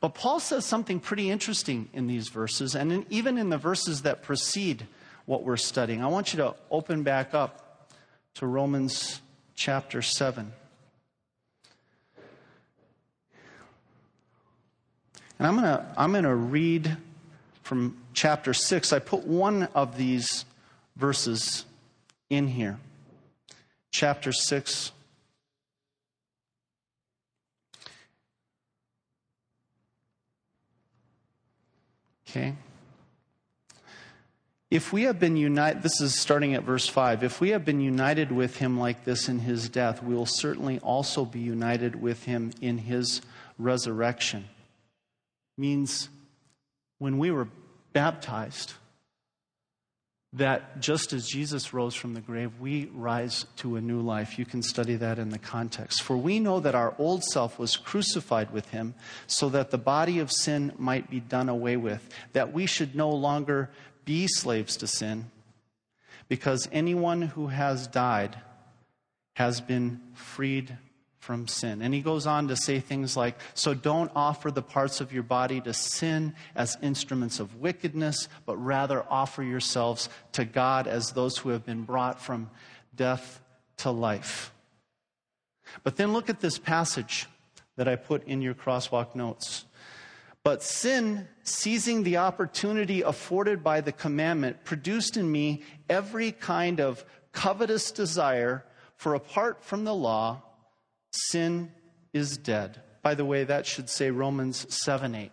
But 0.00 0.14
Paul 0.14 0.40
says 0.40 0.64
something 0.64 1.00
pretty 1.00 1.30
interesting 1.30 1.88
in 1.92 2.06
these 2.06 2.28
verses, 2.28 2.74
and 2.74 2.92
in, 2.92 3.06
even 3.10 3.38
in 3.38 3.50
the 3.50 3.58
verses 3.58 4.02
that 4.02 4.22
precede 4.22 4.86
what 5.26 5.44
we're 5.44 5.56
studying. 5.56 6.02
I 6.02 6.06
want 6.06 6.32
you 6.32 6.38
to 6.38 6.54
open 6.70 7.02
back 7.02 7.34
up 7.34 7.90
to 8.34 8.46
Romans 8.46 9.20
chapter 9.54 10.02
7. 10.02 10.52
And 15.38 15.46
I'm 15.46 15.54
going 15.54 15.64
to 15.64 15.86
I'm 15.96 16.12
going 16.12 16.24
to 16.24 16.34
read 16.34 16.96
from 17.62 17.96
chapter 18.14 18.54
6. 18.54 18.92
I 18.92 19.00
put 19.00 19.26
one 19.26 19.64
of 19.74 19.98
these 19.98 20.46
verses 20.96 21.65
in 22.30 22.48
here. 22.48 22.78
Chapter 23.90 24.32
6. 24.32 24.92
Okay. 32.28 32.54
If 34.68 34.92
we 34.92 35.04
have 35.04 35.20
been 35.20 35.36
united, 35.36 35.82
this 35.82 36.00
is 36.00 36.20
starting 36.20 36.54
at 36.54 36.64
verse 36.64 36.88
5. 36.88 37.22
If 37.22 37.40
we 37.40 37.50
have 37.50 37.64
been 37.64 37.80
united 37.80 38.32
with 38.32 38.56
him 38.56 38.78
like 38.78 39.04
this 39.04 39.28
in 39.28 39.38
his 39.38 39.68
death, 39.68 40.02
we 40.02 40.14
will 40.14 40.26
certainly 40.26 40.80
also 40.80 41.24
be 41.24 41.38
united 41.38 42.02
with 42.02 42.24
him 42.24 42.50
in 42.60 42.78
his 42.78 43.22
resurrection. 43.58 44.48
Means 45.56 46.08
when 46.98 47.18
we 47.18 47.30
were 47.30 47.48
baptized, 47.92 48.72
that 50.36 50.80
just 50.80 51.12
as 51.14 51.26
Jesus 51.26 51.72
rose 51.72 51.94
from 51.94 52.12
the 52.12 52.20
grave, 52.20 52.52
we 52.60 52.90
rise 52.94 53.46
to 53.56 53.76
a 53.76 53.80
new 53.80 54.00
life. 54.00 54.38
You 54.38 54.44
can 54.44 54.62
study 54.62 54.96
that 54.96 55.18
in 55.18 55.30
the 55.30 55.38
context. 55.38 56.02
For 56.02 56.16
we 56.16 56.40
know 56.40 56.60
that 56.60 56.74
our 56.74 56.94
old 56.98 57.24
self 57.24 57.58
was 57.58 57.76
crucified 57.76 58.50
with 58.50 58.68
him 58.68 58.94
so 59.26 59.48
that 59.48 59.70
the 59.70 59.78
body 59.78 60.18
of 60.18 60.30
sin 60.30 60.72
might 60.76 61.08
be 61.08 61.20
done 61.20 61.48
away 61.48 61.76
with, 61.76 62.06
that 62.34 62.52
we 62.52 62.66
should 62.66 62.94
no 62.94 63.10
longer 63.10 63.70
be 64.04 64.26
slaves 64.28 64.76
to 64.76 64.86
sin, 64.86 65.30
because 66.28 66.68
anyone 66.70 67.22
who 67.22 67.48
has 67.48 67.86
died 67.86 68.36
has 69.36 69.60
been 69.60 70.00
freed 70.12 70.76
from 71.26 71.48
sin. 71.48 71.82
And 71.82 71.92
he 71.92 72.02
goes 72.02 72.24
on 72.24 72.46
to 72.48 72.56
say 72.56 72.78
things 72.78 73.16
like 73.16 73.36
So 73.54 73.74
don't 73.74 74.12
offer 74.14 74.52
the 74.52 74.62
parts 74.62 75.00
of 75.00 75.12
your 75.12 75.24
body 75.24 75.60
to 75.62 75.74
sin 75.74 76.34
as 76.54 76.78
instruments 76.80 77.40
of 77.40 77.56
wickedness, 77.56 78.28
but 78.46 78.56
rather 78.58 79.04
offer 79.10 79.42
yourselves 79.42 80.08
to 80.32 80.44
God 80.44 80.86
as 80.86 81.10
those 81.10 81.36
who 81.36 81.48
have 81.48 81.66
been 81.66 81.82
brought 81.82 82.22
from 82.22 82.48
death 82.94 83.40
to 83.78 83.90
life. 83.90 84.52
But 85.82 85.96
then 85.96 86.12
look 86.12 86.30
at 86.30 86.38
this 86.38 86.60
passage 86.60 87.26
that 87.74 87.88
I 87.88 87.96
put 87.96 88.24
in 88.28 88.40
your 88.40 88.54
crosswalk 88.54 89.16
notes. 89.16 89.64
But 90.44 90.62
sin, 90.62 91.26
seizing 91.42 92.04
the 92.04 92.18
opportunity 92.18 93.02
afforded 93.02 93.64
by 93.64 93.80
the 93.80 93.90
commandment, 93.90 94.62
produced 94.62 95.16
in 95.16 95.30
me 95.30 95.62
every 95.90 96.30
kind 96.30 96.80
of 96.80 97.04
covetous 97.32 97.90
desire, 97.90 98.64
for 98.94 99.14
apart 99.14 99.64
from 99.64 99.82
the 99.82 99.94
law, 99.94 100.42
sin 101.30 101.72
is 102.12 102.36
dead. 102.36 102.80
By 103.02 103.14
the 103.14 103.24
way, 103.24 103.44
that 103.44 103.66
should 103.66 103.88
say 103.88 104.10
Romans 104.10 104.66
7 104.84 105.14
8. 105.14 105.30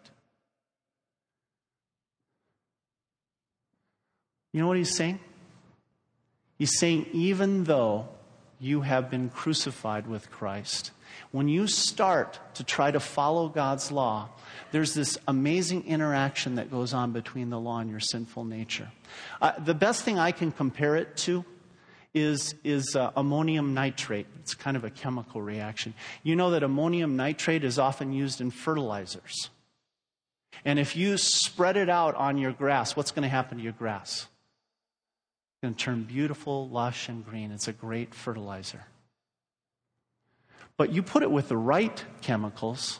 You 4.52 4.62
know 4.62 4.68
what 4.68 4.78
he's 4.78 4.96
saying? 4.96 5.20
He's 6.60 6.78
saying, 6.80 7.08
even 7.12 7.64
though 7.64 8.08
you 8.60 8.82
have 8.82 9.10
been 9.10 9.30
crucified 9.30 10.08
with 10.08 10.30
Christ, 10.30 10.92
when 11.32 11.48
you 11.48 11.68
start 11.68 12.40
to 12.56 12.64
try 12.64 12.92
to 12.92 13.00
follow 13.00 13.50
God's 13.50 13.92
law, 13.92 14.30
there's 14.72 14.94
this 14.94 15.18
amazing 15.28 15.88
interaction 15.88 16.56
that 16.56 16.70
goes 16.70 16.94
on 16.94 17.12
between 17.12 17.50
the 17.50 17.60
law 17.60 17.80
and 17.80 17.90
your 17.90 18.00
sinful 18.00 18.46
nature. 18.46 18.92
Uh, 19.42 19.54
the 19.60 19.74
best 19.74 20.04
thing 20.04 20.20
I 20.20 20.32
can 20.32 20.52
compare 20.52 20.96
it 20.96 21.18
to 21.18 21.44
is, 22.14 22.54
is 22.64 22.96
uh, 22.96 23.12
ammonium 23.16 23.74
nitrate. 23.74 24.28
It's 24.40 24.54
kind 24.54 24.78
of 24.78 24.84
a 24.84 24.90
chemical 24.90 25.42
reaction. 25.42 25.94
You 26.22 26.36
know 26.36 26.52
that 26.52 26.64
ammonium 26.64 27.16
nitrate 27.16 27.64
is 27.64 27.80
often 27.80 28.14
used 28.14 28.40
in 28.40 28.52
fertilizers. 28.52 29.50
And 30.64 30.80
if 30.80 30.96
you 30.96 31.18
spread 31.18 31.78
it 31.78 31.90
out 31.90 32.16
on 32.16 32.38
your 32.38 32.52
grass, 32.52 32.96
what's 32.96 33.12
going 33.12 33.24
to 33.24 33.30
happen 33.30 33.58
to 33.58 33.64
your 33.64 33.74
grass? 33.74 34.12
It's 34.14 35.62
going 35.64 35.74
to 35.74 35.84
turn 35.84 36.04
beautiful, 36.04 36.70
lush, 36.70 37.10
and 37.10 37.26
green. 37.26 37.52
It's 37.52 37.68
a 37.68 37.74
great 37.74 38.14
fertilizer. 38.14 38.86
But 40.78 40.92
you 40.92 41.04
put 41.04 41.24
it 41.24 41.32
with 41.32 41.50
the 41.50 41.58
right 41.58 42.04
chemicals, 42.22 43.00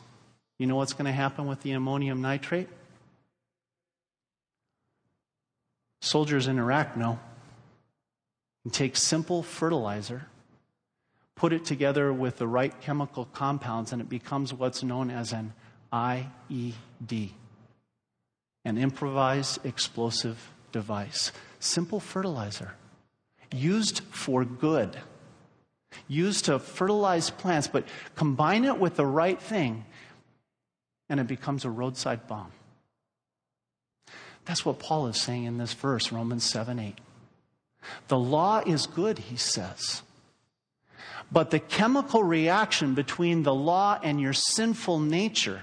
you 0.58 0.66
know 0.66 0.76
what's 0.76 0.92
going 0.92 1.06
to 1.06 1.12
happen 1.12 1.46
with 1.46 1.62
the 1.62 1.72
ammonium 1.72 2.20
nitrate? 2.20 2.68
Soldiers 6.00 6.46
in 6.48 6.58
Iraq 6.58 6.96
know. 6.96 7.18
You 8.64 8.70
take 8.70 8.96
simple 8.96 9.42
fertilizer, 9.42 10.26
put 11.34 11.52
it 11.52 11.64
together 11.64 12.12
with 12.12 12.38
the 12.38 12.46
right 12.46 12.78
chemical 12.80 13.26
compounds, 13.26 13.92
and 13.92 14.00
it 14.00 14.08
becomes 14.08 14.54
what's 14.54 14.82
known 14.82 15.10
as 15.10 15.32
an 15.32 15.52
IED, 15.92 17.30
an 18.64 18.78
improvised 18.78 19.64
explosive 19.66 20.50
device. 20.72 21.30
Simple 21.60 22.00
fertilizer, 22.00 22.74
used 23.52 24.00
for 24.10 24.44
good, 24.44 24.96
used 26.08 26.46
to 26.46 26.58
fertilize 26.58 27.30
plants, 27.30 27.68
but 27.68 27.86
combine 28.14 28.64
it 28.64 28.78
with 28.78 28.96
the 28.96 29.06
right 29.06 29.40
thing, 29.40 29.84
and 31.10 31.20
it 31.20 31.26
becomes 31.26 31.66
a 31.66 31.70
roadside 31.70 32.26
bomb. 32.26 32.50
That's 34.46 34.64
what 34.64 34.78
Paul 34.78 35.06
is 35.08 35.20
saying 35.20 35.44
in 35.44 35.58
this 35.58 35.74
verse, 35.74 36.12
Romans 36.12 36.44
7 36.44 36.78
8. 36.78 36.98
The 38.08 38.18
law 38.18 38.62
is 38.64 38.86
good, 38.86 39.18
he 39.18 39.36
says. 39.36 40.02
But 41.32 41.50
the 41.50 41.58
chemical 41.58 42.22
reaction 42.22 42.94
between 42.94 43.42
the 43.42 43.54
law 43.54 43.98
and 44.02 44.20
your 44.20 44.32
sinful 44.32 45.00
nature 45.00 45.62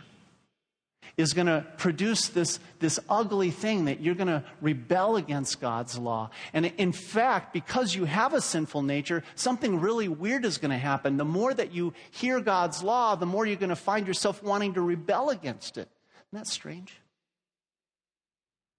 is 1.17 1.33
going 1.33 1.47
to 1.47 1.65
produce 1.77 2.29
this, 2.29 2.59
this 2.79 2.99
ugly 3.09 3.51
thing 3.51 3.85
that 3.85 4.01
you're 4.01 4.15
going 4.15 4.27
to 4.27 4.43
rebel 4.61 5.17
against 5.17 5.61
God's 5.61 5.97
law. 5.97 6.29
And 6.53 6.65
in 6.77 6.91
fact, 6.91 7.53
because 7.53 7.93
you 7.93 8.05
have 8.05 8.33
a 8.33 8.41
sinful 8.41 8.81
nature, 8.81 9.23
something 9.35 9.79
really 9.79 10.07
weird 10.07 10.45
is 10.45 10.57
going 10.57 10.71
to 10.71 10.77
happen. 10.77 11.17
The 11.17 11.25
more 11.25 11.53
that 11.53 11.73
you 11.73 11.93
hear 12.11 12.39
God's 12.39 12.81
law, 12.81 13.15
the 13.15 13.25
more 13.25 13.45
you're 13.45 13.57
going 13.57 13.69
to 13.69 13.75
find 13.75 14.07
yourself 14.07 14.41
wanting 14.41 14.73
to 14.73 14.81
rebel 14.81 15.29
against 15.29 15.77
it. 15.77 15.89
Isn't 16.31 16.45
that 16.45 16.47
strange? 16.47 16.99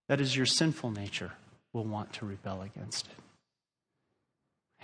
That 0.08 0.20
is, 0.20 0.36
your 0.36 0.46
sinful 0.46 0.90
nature 0.90 1.32
will 1.72 1.84
want 1.84 2.12
to 2.14 2.26
rebel 2.26 2.62
against 2.62 3.06
it. 3.06 3.21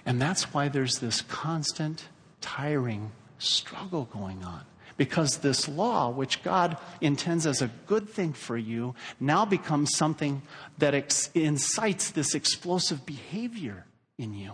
And 0.08 0.22
that's 0.22 0.54
why 0.54 0.68
there's 0.68 1.00
this 1.00 1.20
constant, 1.20 2.08
tiring 2.40 3.12
struggle 3.36 4.08
going 4.10 4.42
on. 4.42 4.62
Because 4.96 5.36
this 5.36 5.68
law, 5.68 6.08
which 6.08 6.42
God 6.42 6.78
intends 7.02 7.46
as 7.46 7.60
a 7.60 7.70
good 7.86 8.08
thing 8.08 8.32
for 8.32 8.56
you, 8.56 8.94
now 9.20 9.44
becomes 9.44 9.94
something 9.94 10.40
that 10.78 10.94
ex- 10.94 11.30
incites 11.34 12.10
this 12.10 12.34
explosive 12.34 13.04
behavior 13.04 13.84
in 14.16 14.32
you 14.32 14.52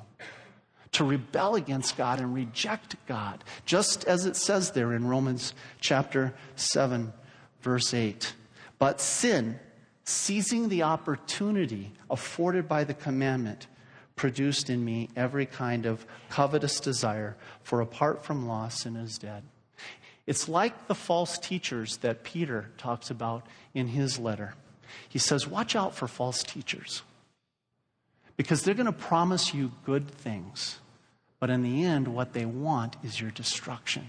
to 0.91 1.05
rebel 1.05 1.55
against 1.55 1.97
God 1.97 2.19
and 2.19 2.35
reject 2.35 2.97
God, 3.07 3.45
just 3.65 4.05
as 4.07 4.27
it 4.27 4.35
says 4.35 4.73
there 4.73 4.93
in 4.93 5.07
Romans 5.07 5.55
chapter 5.81 6.35
7, 6.57 7.13
verse 7.63 7.95
8. 7.95 8.35
But 8.81 9.01
sin, 9.01 9.61
seizing 10.03 10.69
the 10.69 10.83
opportunity 10.83 11.93
afforded 12.11 12.69
by 12.69 12.83
the 12.83 12.95
commandment, 12.95 13.69
produced 14.17 14.71
in 14.71 14.85
me 14.85 15.09
every 15.17 15.47
kind 15.47 15.87
of 15.87 16.07
covetous 16.31 16.81
desire, 16.81 17.37
for 17.63 17.81
apart 17.81 18.25
from 18.25 18.47
law, 18.47 18.69
sin 18.69 18.97
is 18.97 19.19
dead. 19.19 19.43
It's 20.27 20.49
like 20.49 20.87
the 20.87 20.95
false 20.95 21.39
teachers 21.39 21.99
that 21.99 22.25
Peter 22.25 22.71
talks 22.79 23.11
about 23.11 23.47
in 23.75 23.89
his 23.89 24.19
letter. 24.19 24.55
He 25.09 25.19
says, 25.19 25.47
Watch 25.47 25.77
out 25.77 25.95
for 25.95 26.09
false 26.09 26.43
teachers 26.43 27.03
because 28.37 28.63
they're 28.63 28.75
going 28.75 28.87
to 28.87 28.93
promise 28.93 29.55
you 29.55 29.73
good 29.85 30.09
things, 30.09 30.79
but 31.39 31.51
in 31.51 31.63
the 31.63 31.85
end, 31.85 32.09
what 32.09 32.33
they 32.33 32.47
want 32.47 32.97
is 33.03 33.21
your 33.21 33.31
destruction. 33.31 34.07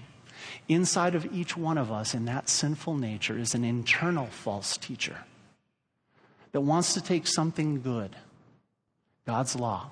Inside 0.67 1.15
of 1.15 1.31
each 1.33 1.57
one 1.57 1.77
of 1.77 1.91
us, 1.91 2.13
in 2.13 2.25
that 2.25 2.49
sinful 2.49 2.95
nature, 2.95 3.37
is 3.37 3.55
an 3.55 3.63
internal 3.63 4.27
false 4.27 4.77
teacher 4.77 5.17
that 6.51 6.61
wants 6.61 6.93
to 6.93 7.01
take 7.01 7.27
something 7.27 7.81
good, 7.81 8.15
God's 9.25 9.55
law, 9.55 9.89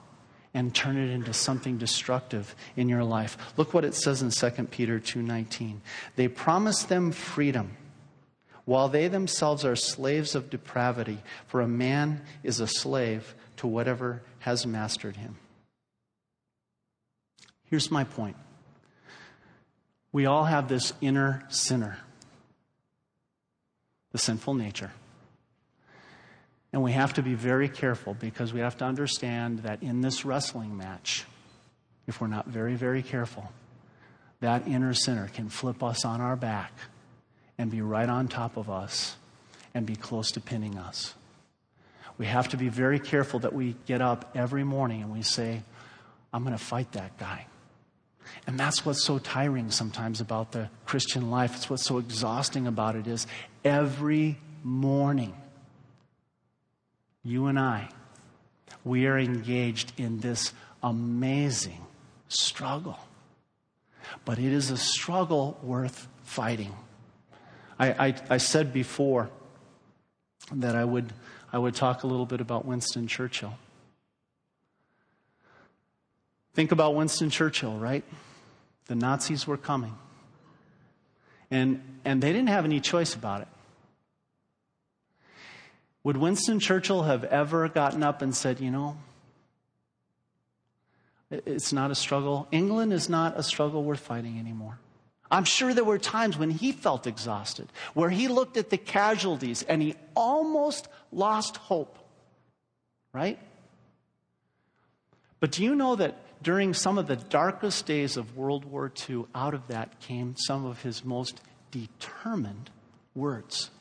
and 0.54 0.74
turn 0.74 0.98
it 0.98 1.10
into 1.10 1.34
something 1.34 1.78
destructive 1.78 2.56
in 2.76 2.88
your 2.90 3.04
life. 3.04 3.38
Look 3.58 3.74
what 3.74 3.86
it 3.86 3.96
says 3.96 4.22
in 4.22 4.32
2 4.32 4.72
Peter 4.72 5.00
2:19. 5.00 5.82
They 6.16 6.28
promise 6.28 6.84
them 6.84 7.12
freedom 7.12 7.78
while 8.66 8.88
they 8.88 9.08
themselves 9.08 9.66
are 9.66 9.76
slaves 9.76 10.36
of 10.36 10.50
depravity, 10.50 11.22
for 11.48 11.62
a 11.62 11.68
man 11.68 12.22
is 12.44 12.60
a 12.60 12.68
slave 12.68 13.36
to 13.58 13.68
whatever 13.68 14.22
has 14.40 14.66
mastered 14.66 15.18
him. 15.18 15.38
Here's 17.66 17.92
my 17.92 18.04
point. 18.04 18.38
We 20.12 20.26
all 20.26 20.46
have 20.46 20.68
this 20.68 20.94
inner 21.02 21.44
sinner, 21.50 21.98
the 24.12 24.18
sinful 24.18 24.54
nature. 24.54 24.92
And 26.74 26.82
we 26.82 26.92
have 26.92 27.14
to 27.14 27.22
be 27.22 27.36
very 27.36 27.70
careful 27.70 28.16
because 28.16 28.52
we 28.52 28.60
have 28.60 28.78
to 28.78 28.86
understand 28.86 29.60
that 29.60 29.84
in 29.84 30.02
this 30.02 30.26
wrestling 30.26 30.76
match, 30.76 31.24
if 32.08 32.20
we're 32.20 32.28
not 32.28 32.48
very, 32.48 32.74
very 32.74 33.04
careful, 33.04 33.52
that 34.40 34.68
inner 34.68 34.96
sinner 34.96 35.30
can 35.30 35.50
flip 35.50 35.84
us 35.84 36.04
on 36.04 36.20
our 36.20 36.36
back 36.36 36.74
and 37.60 37.70
be 37.70 37.82
right 37.82 38.10
on 38.10 38.28
top 38.28 38.58
of 38.58 38.72
us 38.72 39.16
and 39.76 39.86
be 39.86 39.96
close 39.96 40.32
to 40.32 40.42
pinning 40.42 40.78
us. 40.78 41.14
We 42.18 42.26
have 42.26 42.50
to 42.50 42.58
be 42.58 42.70
very 42.70 43.00
careful 43.00 43.40
that 43.42 43.54
we 43.54 43.76
get 43.86 44.02
up 44.02 44.32
every 44.36 44.64
morning 44.64 45.04
and 45.04 45.14
we 45.14 45.22
say, 45.22 45.62
I'm 46.34 46.44
going 46.44 46.58
to 46.58 46.64
fight 46.64 46.92
that 46.94 47.18
guy. 47.20 47.46
And 48.48 48.60
that's 48.60 48.84
what's 48.84 49.04
so 49.04 49.20
tiring 49.20 49.70
sometimes 49.70 50.22
about 50.22 50.52
the 50.52 50.70
Christian 50.86 51.30
life. 51.30 51.56
It's 51.56 51.70
what's 51.70 51.86
so 51.86 52.00
exhausting 52.00 52.66
about 52.66 52.96
it 52.96 53.06
is 53.06 53.28
every 53.64 54.40
morning 54.64 55.36
you 57.24 57.48
and 57.48 57.60
I 57.60 57.90
we 58.84 59.08
are 59.08 59.18
engaged 59.18 59.94
in 59.98 60.20
this 60.20 60.54
amazing 60.82 61.86
struggle. 62.28 63.00
But 64.26 64.40
it 64.40 64.52
is 64.52 64.72
a 64.72 64.78
struggle 64.78 65.58
worth 65.64 66.08
fighting. 66.24 66.74
I, 67.80 68.08
I, 68.08 68.16
I 68.32 68.38
said 68.38 68.74
before 68.74 69.30
that 70.52 70.76
I 70.76 70.84
would, 70.84 71.14
I 71.52 71.58
would 71.58 71.76
talk 71.76 72.04
a 72.04 72.08
little 72.08 72.26
bit 72.26 72.42
about 72.42 72.66
Winston 72.66 73.08
Churchill. 73.08 73.54
Think 76.54 76.72
about 76.72 76.96
Winston 76.96 77.30
Churchill, 77.30 77.78
right? 77.78 78.04
The 78.86 78.96
Nazis 78.96 79.48
were 79.48 79.58
coming. 79.58 79.96
And, 81.50 81.82
and 82.04 82.22
they 82.22 82.32
didn't 82.32 82.50
have 82.50 82.66
any 82.66 82.80
choice 82.80 83.16
about 83.16 83.42
it. 83.42 83.48
Would 86.04 86.18
Winston 86.18 86.60
Churchill 86.60 87.04
have 87.04 87.24
ever 87.24 87.70
gotten 87.70 88.04
up 88.04 88.22
and 88.22 88.36
said, 88.36 88.60
you 88.60 88.72
know, 88.72 88.98
it's 91.32 91.74
not 91.74 91.92
a 91.92 91.96
struggle. 91.96 92.48
England 92.52 92.94
is 92.94 93.10
not 93.10 93.40
a 93.40 93.44
struggle 93.44 93.84
worth 93.84 94.02
fighting 94.02 94.38
anymore. 94.38 94.78
I'm 95.32 95.46
sure 95.46 95.74
there 95.74 95.84
were 95.84 95.98
times 95.98 96.38
when 96.38 96.52
he 96.52 96.72
felt 96.72 97.08
exhausted, 97.08 97.68
where 97.94 98.10
he 98.10 98.28
looked 98.28 98.58
at 98.58 98.70
the 98.70 98.78
casualties 98.78 99.64
and 99.64 99.82
he 99.82 99.96
almost 100.16 100.88
lost 101.12 101.58
hope. 101.58 101.98
Right? 103.14 103.40
But 105.40 105.52
do 105.52 105.64
you 105.64 105.76
know 105.76 105.96
that 105.96 106.18
during 106.44 106.74
some 106.74 106.98
of 106.98 107.08
the 107.08 107.16
darkest 107.16 107.86
days 107.86 108.18
of 108.18 108.38
World 108.38 108.66
War 108.66 108.92
II, 109.10 109.26
out 109.34 109.54
of 109.54 109.68
that 109.68 110.00
came 110.00 110.36
some 110.38 110.66
of 110.66 110.84
his 110.84 111.04
most 111.04 111.42
determined 111.72 112.70
words? 113.16 113.72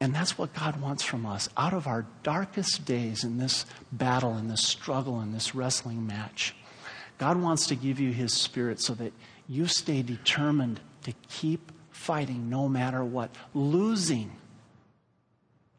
And 0.00 0.14
that's 0.14 0.38
what 0.38 0.54
God 0.54 0.80
wants 0.80 1.02
from 1.02 1.26
us. 1.26 1.48
Out 1.56 1.74
of 1.74 1.86
our 1.86 2.06
darkest 2.22 2.84
days 2.84 3.24
in 3.24 3.38
this 3.38 3.66
battle, 3.90 4.36
in 4.36 4.48
this 4.48 4.64
struggle, 4.64 5.20
in 5.20 5.32
this 5.32 5.54
wrestling 5.54 6.06
match, 6.06 6.54
God 7.18 7.40
wants 7.42 7.66
to 7.66 7.74
give 7.74 7.98
you 7.98 8.12
His 8.12 8.32
Spirit 8.32 8.80
so 8.80 8.94
that 8.94 9.12
you 9.48 9.66
stay 9.66 10.02
determined 10.02 10.80
to 11.02 11.12
keep 11.28 11.72
fighting 11.90 12.48
no 12.48 12.68
matter 12.68 13.04
what. 13.04 13.30
Losing, 13.54 14.30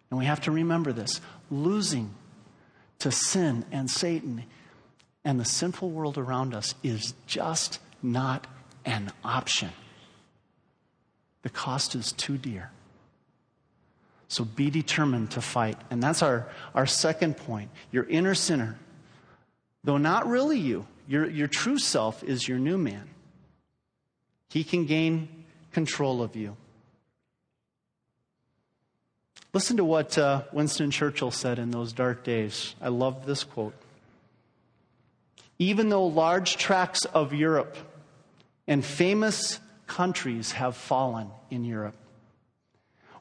and 0.10 0.20
we 0.20 0.26
have 0.26 0.42
to 0.42 0.52
remember 0.52 0.92
this 0.92 1.22
losing 1.50 2.14
to 3.00 3.12
sin 3.12 3.66
and 3.72 3.90
Satan 3.90 4.44
and 5.24 5.40
the 5.40 5.46
sinful 5.46 5.90
world 5.90 6.18
around 6.18 6.54
us 6.54 6.76
is 6.84 7.14
just 7.28 7.80
not 8.02 8.48
an 8.86 9.12
option. 9.24 9.70
The 11.44 11.50
cost 11.50 11.96
is 11.96 12.12
too 12.12 12.38
dear. 12.38 12.72
So 14.30 14.46
be 14.46 14.70
determined 14.70 15.32
to 15.32 15.42
fight. 15.42 15.78
And 15.90 16.02
that's 16.02 16.22
our, 16.22 16.48
our 16.74 16.86
second 16.86 17.36
point. 17.36 17.72
Your 17.92 18.06
inner 18.06 18.36
sinner, 18.36 18.78
though 19.84 19.98
not 19.98 20.28
really 20.28 20.60
you, 20.60 20.86
your, 21.08 21.28
your 21.28 21.48
true 21.48 21.80
self 21.80 22.24
is 22.24 22.48
your 22.48 22.60
new 22.60 22.78
man. 22.78 23.10
He 24.50 24.64
can 24.64 24.86
gain 24.86 25.28
control 25.72 26.22
of 26.22 26.36
you. 26.36 26.56
Listen 29.52 29.78
to 29.78 29.84
what 29.84 30.16
uh, 30.16 30.44
Winston 30.54 30.92
Churchill 30.92 31.32
said 31.32 31.58
in 31.58 31.72
those 31.72 31.92
dark 31.92 32.24
days. 32.24 32.76
I 32.80 32.90
love 32.90 33.26
this 33.26 33.44
quote. 33.44 33.74
Even 35.58 35.90
though 35.90 36.06
large 36.06 36.56
tracts 36.58 37.06
of 37.06 37.34
Europe 37.34 37.76
and 38.68 38.86
famous 38.86 39.60
countries 39.88 40.52
have 40.52 40.78
fallen 40.78 41.30
in 41.50 41.66
Europe, 41.66 41.96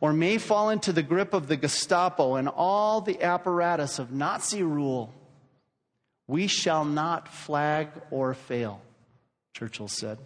or 0.00 0.12
may 0.12 0.38
fall 0.38 0.70
into 0.70 0.92
the 0.92 1.02
grip 1.02 1.34
of 1.34 1.48
the 1.48 1.56
Gestapo 1.56 2.36
and 2.36 2.48
all 2.48 3.00
the 3.00 3.22
apparatus 3.22 3.98
of 3.98 4.12
Nazi 4.12 4.62
rule, 4.62 5.12
we 6.26 6.46
shall 6.46 6.84
not 6.84 7.32
flag 7.32 7.88
or 8.10 8.34
fail, 8.34 8.80
Churchill 9.54 9.88
said. 9.88 10.18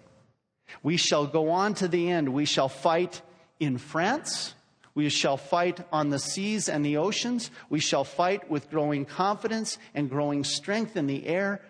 We 0.82 0.96
shall 0.96 1.26
go 1.26 1.50
on 1.50 1.74
to 1.74 1.88
the 1.88 2.10
end. 2.10 2.30
We 2.30 2.44
shall 2.44 2.68
fight 2.68 3.22
in 3.60 3.78
France. 3.78 4.54
We 4.94 5.08
shall 5.08 5.36
fight 5.36 5.80
on 5.92 6.10
the 6.10 6.18
seas 6.18 6.68
and 6.68 6.84
the 6.84 6.98
oceans. 6.98 7.50
We 7.70 7.80
shall 7.80 8.04
fight 8.04 8.50
with 8.50 8.70
growing 8.70 9.04
confidence 9.04 9.78
and 9.94 10.10
growing 10.10 10.44
strength 10.44 10.96
in 10.96 11.06
the 11.06 11.26
air. 11.26 11.62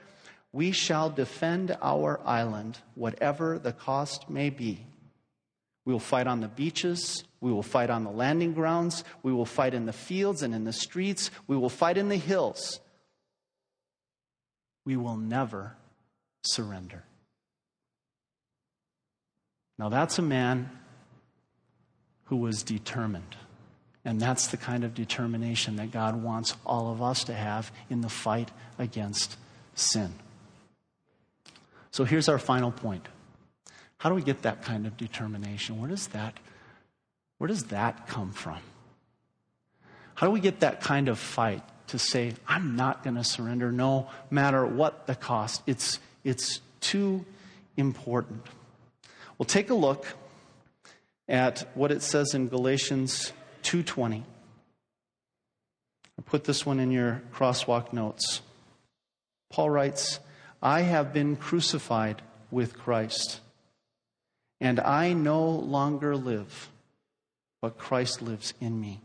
We 0.53 0.73
shall 0.73 1.09
defend 1.09 1.77
our 1.81 2.21
island, 2.25 2.79
whatever 2.95 3.59
the 3.59 3.73
cost 3.73 4.29
may 4.29 4.51
be. 4.51 4.85
We 5.85 5.93
will 5.93 6.01
fight 6.01 6.27
on 6.27 6.41
the 6.41 6.49
beaches. 6.49 7.25
We 7.43 7.53
will 7.53 7.63
fight 7.63 7.91
on 7.91 8.05
the 8.05 8.11
landing 8.11 8.55
grounds. 8.55 9.03
We 9.23 9.33
will 9.33 9.45
fight 9.45 9.75
in 9.75 9.85
the 9.85 9.93
fields 9.93 10.43
and 10.43 10.55
in 10.55 10.65
the 10.65 10.73
streets. 10.73 11.31
We 11.47 11.57
will 11.57 11.69
fight 11.69 11.99
in 11.99 12.09
the 12.09 12.17
hills. 12.17 12.81
We 14.87 14.97
will 14.97 15.17
never 15.17 15.77
surrender. 16.45 17.03
Now, 19.79 19.89
that's 19.89 20.19
a 20.19 20.23
man 20.23 20.71
who 22.27 22.37
was 22.37 22.63
determined. 22.63 23.37
And 24.05 24.21
that's 24.21 24.47
the 24.47 24.57
kind 24.57 24.85
of 24.85 24.95
determination 24.95 25.77
that 25.77 25.91
God 25.91 26.23
wants 26.23 26.55
all 26.65 26.93
of 26.93 27.03
us 27.03 27.25
to 27.25 27.35
have 27.35 27.73
in 27.91 28.01
the 28.01 28.09
fight 28.09 28.51
against 28.79 29.37
sin. 29.75 30.15
So 31.91 32.05
here's 32.05 32.29
our 32.29 32.39
final 32.39 32.71
point. 32.71 33.07
How 33.99 34.09
do 34.09 34.15
we 34.15 34.23
get 34.23 34.43
that 34.43 34.63
kind 34.63 34.87
of 34.87 34.97
determination? 34.97 35.81
Where 35.81 35.91
does 35.91 36.09
that, 36.09 36.39
where 37.43 37.49
does 37.49 37.65
that 37.65 38.07
come 38.07 38.31
from? 38.31 38.61
How 40.15 40.29
do 40.29 40.31
we 40.31 40.39
get 40.39 40.61
that 40.61 40.81
kind 40.81 41.09
of 41.09 41.19
fight 41.19 41.65
to 41.89 41.99
say, 41.99 42.35
I'm 42.47 42.77
not 42.77 43.03
going 43.03 43.17
to 43.17 43.25
surrender 43.25 43.73
no 43.73 44.07
matter 44.31 44.65
what 44.65 45.09
the 45.09 45.17
cost? 45.17 45.61
It's, 45.67 45.99
it's 46.23 46.61
too 46.79 47.25
important. 47.77 48.47
Well, 49.37 49.45
take 49.45 49.71
a 49.71 49.75
look 49.75 50.07
at 51.27 51.69
what 51.75 51.91
it 51.91 52.03
says 52.03 52.33
in 52.33 52.47
Galatians 52.47 53.33
2:20. 53.65 54.23
I 56.17 56.23
put 56.25 56.45
this 56.45 56.65
one 56.65 56.79
in 56.79 56.93
your 56.93 57.23
crosswalk 57.35 57.93
notes. 57.93 58.41
Paul 59.51 59.69
writes, 59.69 60.21
"I 60.63 60.83
have 60.83 61.13
been 61.13 61.35
crucified 61.35 62.23
with 62.53 62.79
Christ. 62.79 63.41
And 64.61 64.79
I 64.79 65.13
no 65.13 65.45
longer 65.45 66.17
live, 66.17 66.71
but 67.63 67.79
Christ 67.79 68.21
lives 68.21 68.53
in 68.61 68.79
me. 68.79 69.01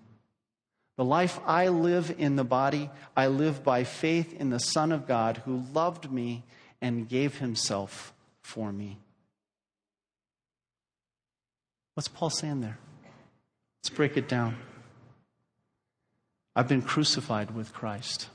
The 0.97 1.05
life 1.05 1.39
I 1.45 1.67
live 1.69 2.13
in 2.17 2.35
the 2.35 2.43
body, 2.43 2.89
I 3.15 3.27
live 3.27 3.63
by 3.63 3.83
faith 3.83 4.33
in 4.33 4.49
the 4.49 4.59
Son 4.59 4.91
of 4.91 5.07
God 5.07 5.43
who 5.45 5.63
loved 5.71 6.11
me 6.11 6.43
and 6.81 7.07
gave 7.07 7.37
himself 7.37 8.13
for 8.41 8.73
me. 8.73 8.97
What's 11.93 12.07
Paul 12.07 12.31
saying 12.31 12.61
there? 12.61 12.79
Let's 13.79 13.95
break 13.95 14.17
it 14.17 14.27
down. 14.27 14.57
I've 16.55 16.67
been 16.67 16.81
crucified 16.81 17.51
with 17.51 17.73
Christ. 17.73 18.29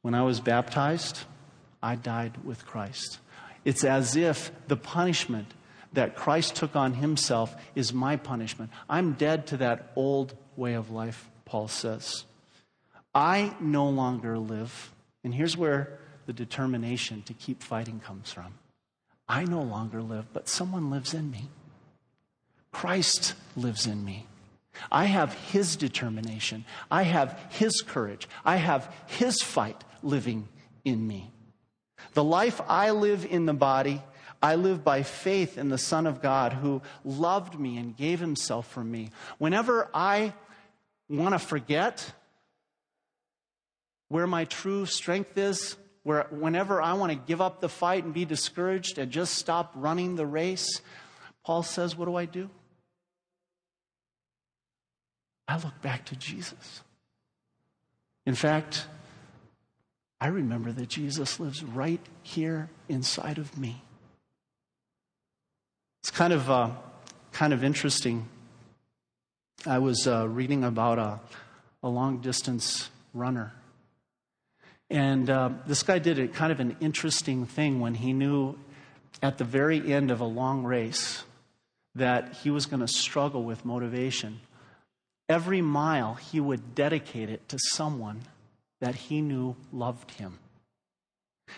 When 0.00 0.14
I 0.14 0.22
was 0.22 0.40
baptized, 0.40 1.20
I 1.82 1.94
died 1.94 2.42
with 2.42 2.64
Christ. 2.64 3.18
It's 3.66 3.84
as 3.84 4.16
if 4.16 4.50
the 4.66 4.76
punishment 4.76 5.52
that 5.92 6.16
Christ 6.16 6.54
took 6.56 6.76
on 6.76 6.94
himself 6.94 7.54
is 7.74 7.92
my 7.92 8.16
punishment. 8.16 8.70
I'm 8.88 9.12
dead 9.12 9.46
to 9.48 9.56
that 9.58 9.92
old 9.96 10.34
way 10.56 10.74
of 10.74 10.90
life, 10.90 11.28
Paul 11.44 11.68
says. 11.68 12.24
I 13.14 13.54
no 13.60 13.88
longer 13.88 14.38
live. 14.38 14.92
And 15.24 15.34
here's 15.34 15.56
where 15.56 15.98
the 16.26 16.32
determination 16.32 17.22
to 17.22 17.34
keep 17.34 17.62
fighting 17.62 18.00
comes 18.00 18.32
from. 18.32 18.54
I 19.28 19.44
no 19.44 19.62
longer 19.62 20.02
live, 20.02 20.32
but 20.32 20.48
someone 20.48 20.90
lives 20.90 21.14
in 21.14 21.30
me. 21.30 21.48
Christ 22.72 23.34
lives 23.56 23.86
in 23.86 24.04
me. 24.04 24.26
I 24.90 25.04
have 25.04 25.34
his 25.34 25.76
determination. 25.76 26.64
I 26.90 27.02
have 27.02 27.38
his 27.50 27.80
courage. 27.82 28.28
I 28.44 28.56
have 28.56 28.92
his 29.06 29.42
fight 29.42 29.82
living 30.02 30.48
in 30.84 31.06
me. 31.06 31.32
The 32.14 32.24
life 32.24 32.60
I 32.68 32.90
live 32.90 33.26
in 33.28 33.46
the 33.46 33.54
body, 33.54 34.02
I 34.42 34.54
live 34.54 34.82
by 34.82 35.02
faith 35.02 35.58
in 35.58 35.68
the 35.68 35.78
Son 35.78 36.06
of 36.06 36.22
God 36.22 36.54
who 36.54 36.80
loved 37.04 37.58
me 37.58 37.76
and 37.76 37.96
gave 37.96 38.20
himself 38.20 38.66
for 38.66 38.82
me. 38.82 39.10
Whenever 39.38 39.88
I 39.92 40.32
want 41.08 41.34
to 41.34 41.38
forget 41.38 42.12
where 44.08 44.26
my 44.26 44.44
true 44.46 44.86
strength 44.86 45.36
is, 45.36 45.76
where 46.02 46.26
whenever 46.30 46.80
I 46.80 46.94
want 46.94 47.12
to 47.12 47.18
give 47.18 47.40
up 47.40 47.60
the 47.60 47.68
fight 47.68 48.04
and 48.04 48.14
be 48.14 48.24
discouraged 48.24 48.98
and 48.98 49.10
just 49.10 49.34
stop 49.34 49.72
running 49.74 50.16
the 50.16 50.26
race, 50.26 50.80
Paul 51.44 51.62
says, 51.62 51.96
What 51.96 52.06
do 52.06 52.16
I 52.16 52.24
do? 52.24 52.48
I 55.46 55.56
look 55.56 55.80
back 55.82 56.06
to 56.06 56.16
Jesus. 56.16 56.82
In 58.24 58.34
fact, 58.34 58.86
I 60.20 60.28
remember 60.28 60.70
that 60.72 60.88
Jesus 60.88 61.40
lives 61.40 61.62
right 61.62 62.00
here 62.22 62.70
inside 62.88 63.38
of 63.38 63.58
me. 63.58 63.82
It's 66.02 66.10
kind 66.10 66.32
of, 66.32 66.50
uh, 66.50 66.70
kind 67.32 67.52
of 67.52 67.62
interesting. 67.62 68.26
I 69.66 69.80
was 69.80 70.06
uh, 70.06 70.26
reading 70.26 70.64
about 70.64 70.98
a, 70.98 71.20
a 71.82 71.90
long 71.90 72.22
distance 72.22 72.88
runner. 73.12 73.52
And 74.88 75.28
uh, 75.28 75.50
this 75.66 75.82
guy 75.82 75.98
did 75.98 76.18
a 76.18 76.26
kind 76.26 76.52
of 76.52 76.58
an 76.58 76.76
interesting 76.80 77.44
thing 77.44 77.80
when 77.80 77.94
he 77.94 78.14
knew 78.14 78.58
at 79.22 79.36
the 79.36 79.44
very 79.44 79.92
end 79.92 80.10
of 80.10 80.20
a 80.20 80.24
long 80.24 80.64
race 80.64 81.22
that 81.94 82.34
he 82.42 82.50
was 82.50 82.64
going 82.64 82.80
to 82.80 82.88
struggle 82.88 83.42
with 83.42 83.66
motivation. 83.66 84.40
Every 85.28 85.60
mile, 85.60 86.14
he 86.14 86.40
would 86.40 86.74
dedicate 86.74 87.28
it 87.28 87.46
to 87.50 87.58
someone 87.58 88.22
that 88.80 88.94
he 88.94 89.20
knew 89.20 89.54
loved 89.70 90.12
him. 90.12 90.38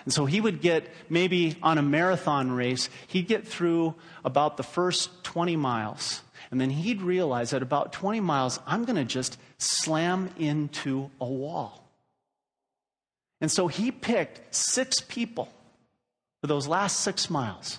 And 0.05 0.12
so 0.12 0.26
he 0.26 0.40
would 0.40 0.61
get, 0.61 0.88
maybe 1.09 1.57
on 1.62 1.78
a 1.78 1.82
marathon 1.82 2.53
race, 2.53 2.88
he'd 3.09 3.28
get 3.28 3.47
through 3.47 3.95
about 4.24 4.57
the 4.57 4.62
first 4.62 5.22
20 5.24 5.57
miles. 5.57 6.22
And 6.51 6.61
then 6.61 6.70
he'd 6.70 7.03
realize 7.03 7.53
at 7.53 7.62
about 7.62 7.93
20 7.93 8.20
miles, 8.20 8.61
I'm 8.66 8.84
going 8.84 8.97
to 8.97 9.05
just 9.05 9.38
slam 9.59 10.30
into 10.38 11.11
a 11.20 11.26
wall. 11.26 11.82
And 13.40 13.51
so 13.51 13.66
he 13.66 13.90
picked 13.90 14.55
six 14.55 15.01
people 15.01 15.49
for 16.40 16.47
those 16.47 16.68
last 16.68 17.01
six 17.01 17.30
miles. 17.30 17.78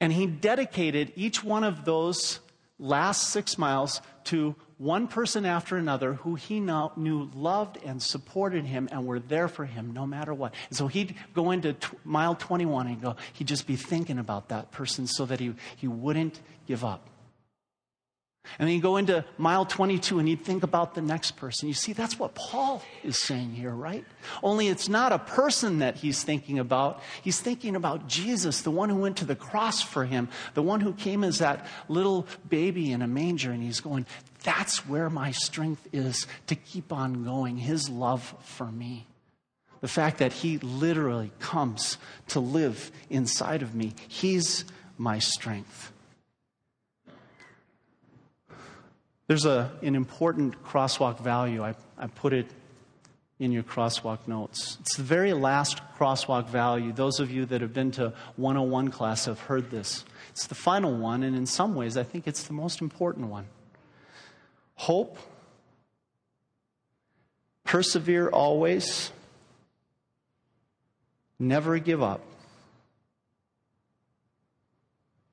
And 0.00 0.12
he 0.12 0.26
dedicated 0.26 1.12
each 1.16 1.42
one 1.42 1.64
of 1.64 1.84
those 1.84 2.40
last 2.78 3.30
six 3.30 3.58
miles 3.58 4.00
to 4.24 4.54
one 4.78 5.08
person 5.08 5.46
after 5.46 5.76
another 5.76 6.14
who 6.14 6.34
he 6.34 6.60
knew 6.60 7.30
loved 7.34 7.78
and 7.84 8.02
supported 8.02 8.64
him 8.64 8.88
and 8.92 9.06
were 9.06 9.18
there 9.18 9.48
for 9.48 9.64
him 9.64 9.92
no 9.94 10.06
matter 10.06 10.34
what. 10.34 10.54
And 10.68 10.76
so 10.76 10.86
he'd 10.86 11.14
go 11.34 11.50
into 11.50 11.72
t- 11.72 11.88
mile 12.04 12.34
21 12.34 12.86
and 12.86 13.00
go, 13.00 13.16
he'd 13.32 13.48
just 13.48 13.66
be 13.66 13.76
thinking 13.76 14.18
about 14.18 14.48
that 14.48 14.72
person 14.72 15.06
so 15.06 15.24
that 15.26 15.40
he, 15.40 15.54
he 15.76 15.88
wouldn't 15.88 16.40
give 16.66 16.84
up. 16.84 17.08
And 18.58 18.68
then 18.68 18.74
you 18.74 18.82
go 18.82 18.96
into 18.96 19.24
mile 19.38 19.64
22 19.64 20.18
and 20.18 20.28
you 20.28 20.36
think 20.36 20.62
about 20.62 20.94
the 20.94 21.02
next 21.02 21.32
person. 21.32 21.68
You 21.68 21.74
see, 21.74 21.92
that's 21.92 22.18
what 22.18 22.34
Paul 22.34 22.82
is 23.02 23.18
saying 23.18 23.52
here, 23.52 23.70
right? 23.70 24.04
Only 24.42 24.68
it's 24.68 24.88
not 24.88 25.12
a 25.12 25.18
person 25.18 25.78
that 25.80 25.96
he's 25.96 26.22
thinking 26.22 26.58
about. 26.58 27.00
He's 27.22 27.40
thinking 27.40 27.76
about 27.76 28.08
Jesus, 28.08 28.62
the 28.62 28.70
one 28.70 28.88
who 28.88 28.96
went 28.96 29.18
to 29.18 29.24
the 29.24 29.36
cross 29.36 29.82
for 29.82 30.04
him, 30.04 30.28
the 30.54 30.62
one 30.62 30.80
who 30.80 30.92
came 30.92 31.24
as 31.24 31.38
that 31.38 31.66
little 31.88 32.26
baby 32.48 32.92
in 32.92 33.02
a 33.02 33.06
manger. 33.06 33.50
And 33.50 33.62
he's 33.62 33.80
going, 33.80 34.06
that's 34.42 34.86
where 34.86 35.10
my 35.10 35.32
strength 35.32 35.88
is 35.92 36.26
to 36.46 36.54
keep 36.54 36.92
on 36.92 37.24
going, 37.24 37.56
his 37.56 37.88
love 37.88 38.34
for 38.42 38.66
me. 38.66 39.06
The 39.80 39.88
fact 39.88 40.18
that 40.18 40.32
he 40.32 40.58
literally 40.58 41.32
comes 41.38 41.98
to 42.28 42.40
live 42.40 42.90
inside 43.10 43.62
of 43.62 43.74
me, 43.74 43.94
he's 44.08 44.64
my 44.96 45.18
strength. 45.18 45.92
There's 49.26 49.44
a, 49.44 49.72
an 49.82 49.94
important 49.94 50.62
crosswalk 50.62 51.20
value. 51.20 51.64
I, 51.64 51.74
I 51.98 52.06
put 52.06 52.32
it 52.32 52.46
in 53.38 53.52
your 53.52 53.62
crosswalk 53.62 54.26
notes. 54.26 54.78
It's 54.80 54.96
the 54.96 55.02
very 55.02 55.32
last 55.32 55.80
crosswalk 55.98 56.48
value. 56.48 56.92
Those 56.92 57.20
of 57.20 57.30
you 57.30 57.44
that 57.46 57.60
have 57.60 57.74
been 57.74 57.90
to 57.92 58.12
101 58.36 58.90
class 58.90 59.26
have 59.26 59.40
heard 59.40 59.70
this. 59.70 60.04
It's 60.30 60.46
the 60.46 60.54
final 60.54 60.96
one, 60.96 61.22
and 61.22 61.36
in 61.36 61.46
some 61.46 61.74
ways, 61.74 61.96
I 61.96 62.02
think 62.02 62.26
it's 62.26 62.44
the 62.44 62.52
most 62.52 62.80
important 62.80 63.28
one. 63.28 63.46
Hope, 64.76 65.18
persevere 67.64 68.28
always, 68.28 69.10
never 71.38 71.78
give 71.78 72.02
up. 72.02 72.20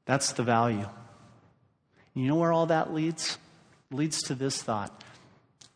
That's 0.06 0.34
the 0.34 0.44
value. 0.44 0.88
You 2.14 2.28
know 2.28 2.36
where 2.36 2.52
all 2.52 2.66
that 2.66 2.94
leads? 2.94 3.38
Leads 3.94 4.22
to 4.24 4.36
this 4.36 4.62
thought 4.62 5.04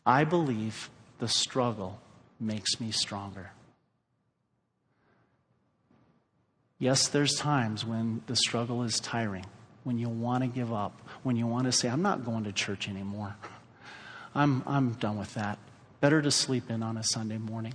I 0.04 0.24
believe 0.24 0.90
the 1.18 1.28
struggle 1.28 2.00
makes 2.40 2.80
me 2.80 2.90
stronger. 2.90 3.50
Yes, 6.78 7.08
there's 7.08 7.34
times 7.34 7.84
when 7.84 8.22
the 8.26 8.36
struggle 8.36 8.84
is 8.84 9.00
tiring, 9.00 9.44
when 9.82 9.98
you 9.98 10.08
want 10.08 10.44
to 10.44 10.48
give 10.48 10.72
up, 10.72 11.02
when 11.24 11.36
you 11.36 11.46
want 11.46 11.64
to 11.64 11.72
say, 11.72 11.88
I'm 11.88 12.02
not 12.02 12.24
going 12.24 12.44
to 12.44 12.52
church 12.52 12.88
anymore. 12.88 13.34
I'm, 14.34 14.62
I'm 14.66 14.92
done 14.92 15.18
with 15.18 15.34
that. 15.34 15.58
Better 16.00 16.22
to 16.22 16.30
sleep 16.30 16.70
in 16.70 16.82
on 16.82 16.96
a 16.96 17.02
Sunday 17.02 17.38
morning. 17.38 17.74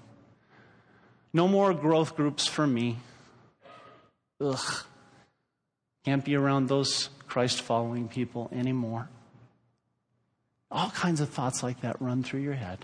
No 1.33 1.47
more 1.47 1.73
growth 1.73 2.15
groups 2.15 2.47
for 2.47 2.65
me. 2.65 2.97
Ugh. 4.39 4.85
Can't 6.05 6.23
be 6.23 6.35
around 6.35 6.67
those 6.67 7.09
Christ 7.27 7.61
following 7.61 8.07
people 8.07 8.49
anymore. 8.53 9.09
All 10.73 10.89
kinds 10.89 11.21
of 11.21 11.29
thoughts 11.29 11.61
like 11.61 11.81
that 11.81 12.01
run 12.01 12.23
through 12.23 12.39
your 12.39 12.55
head. 12.55 12.79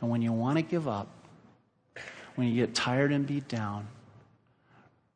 And 0.00 0.08
when 0.08 0.22
you 0.22 0.32
want 0.32 0.56
to 0.56 0.62
give 0.62 0.86
up, 0.86 1.08
when 2.36 2.46
you 2.46 2.54
get 2.54 2.76
tired 2.76 3.10
and 3.10 3.26
beat 3.26 3.48
down, 3.48 3.88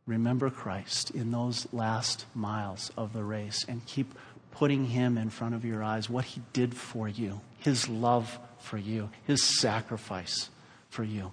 remember 0.05 0.51
Christ 0.51 1.13
in 1.13 1.31
those 1.31 1.69
last 1.73 2.27
miles 2.35 2.91
of 2.97 3.13
the 3.13 3.23
race 3.23 3.65
and 3.69 3.87
keep 3.87 4.15
putting 4.51 4.87
Him 4.87 5.17
in 5.17 5.31
front 5.31 5.55
of 5.55 5.65
your 5.65 5.83
eyes, 5.83 6.11
what 6.11 6.25
He 6.25 6.43
did 6.53 6.75
for 6.75 7.09
you, 7.09 7.41
His 7.61 7.89
love 7.89 8.37
for 8.59 8.77
you, 8.77 9.11
His 9.25 9.43
sacrifice 9.45 10.51
for 10.91 11.05
you. 11.05 11.31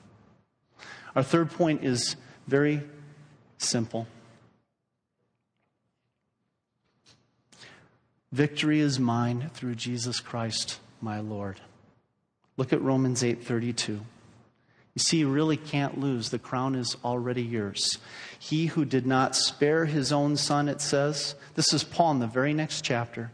Our 1.15 1.23
third 1.23 1.49
point 1.49 1.83
is 1.83 2.15
very 2.47 2.81
simple. 3.57 4.05
Victory 8.31 8.79
is 8.79 8.99
mine 8.99 9.49
through 9.53 9.75
Jesus 9.75 10.19
Christ, 10.21 10.79
my 11.01 11.19
Lord. 11.19 11.59
Look 12.55 12.71
at 12.71 12.81
Romans 12.81 13.23
8:32. 13.23 13.99
You 14.93 14.99
see, 14.99 15.17
you 15.17 15.29
really 15.29 15.57
can't 15.57 15.99
lose. 15.99 16.29
The 16.29 16.39
crown 16.39 16.75
is 16.75 16.97
already 17.03 17.43
yours. 17.43 17.97
He 18.37 18.67
who 18.67 18.83
did 18.83 19.05
not 19.05 19.35
spare 19.35 19.85
his 19.85 20.11
own 20.11 20.35
son, 20.35 20.67
it 20.67 20.81
says, 20.81 21.35
this 21.55 21.73
is 21.73 21.83
Paul 21.83 22.11
in 22.11 22.19
the 22.19 22.27
very 22.27 22.53
next 22.53 22.83
chapter, 22.83 23.31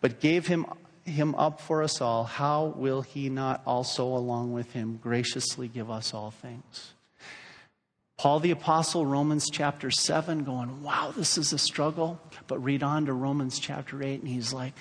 but 0.00 0.20
gave 0.20 0.46
him, 0.46 0.66
him 1.04 1.34
up 1.36 1.60
for 1.60 1.82
us 1.82 2.00
all, 2.00 2.24
how 2.24 2.74
will 2.76 3.00
he 3.00 3.30
not 3.30 3.62
also, 3.66 4.04
along 4.04 4.52
with 4.52 4.72
him, 4.72 4.98
graciously 5.02 5.68
give 5.68 5.90
us 5.90 6.12
all 6.12 6.30
things? 6.30 6.92
Paul 8.20 8.40
the 8.40 8.50
Apostle, 8.50 9.06
Romans 9.06 9.48
chapter 9.48 9.90
7, 9.90 10.44
going, 10.44 10.82
wow, 10.82 11.10
this 11.16 11.38
is 11.38 11.54
a 11.54 11.58
struggle. 11.58 12.20
But 12.48 12.62
read 12.62 12.82
on 12.82 13.06
to 13.06 13.14
Romans 13.14 13.58
chapter 13.58 14.02
8, 14.02 14.20
and 14.20 14.28
he's 14.28 14.52
like, 14.52 14.74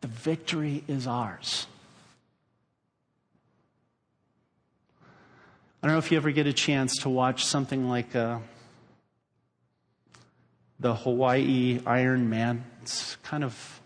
the 0.00 0.06
victory 0.08 0.82
is 0.88 1.06
ours. 1.06 1.66
I 5.82 5.86
don't 5.86 5.92
know 5.92 5.98
if 5.98 6.10
you 6.10 6.16
ever 6.16 6.30
get 6.30 6.46
a 6.46 6.54
chance 6.54 7.02
to 7.02 7.10
watch 7.10 7.44
something 7.44 7.86
like 7.86 8.16
uh, 8.16 8.38
the 10.80 10.94
Hawaii 10.94 11.80
Iron 11.84 12.30
Man. 12.30 12.64
It's 12.80 13.16
kind 13.16 13.44
of 13.44 13.82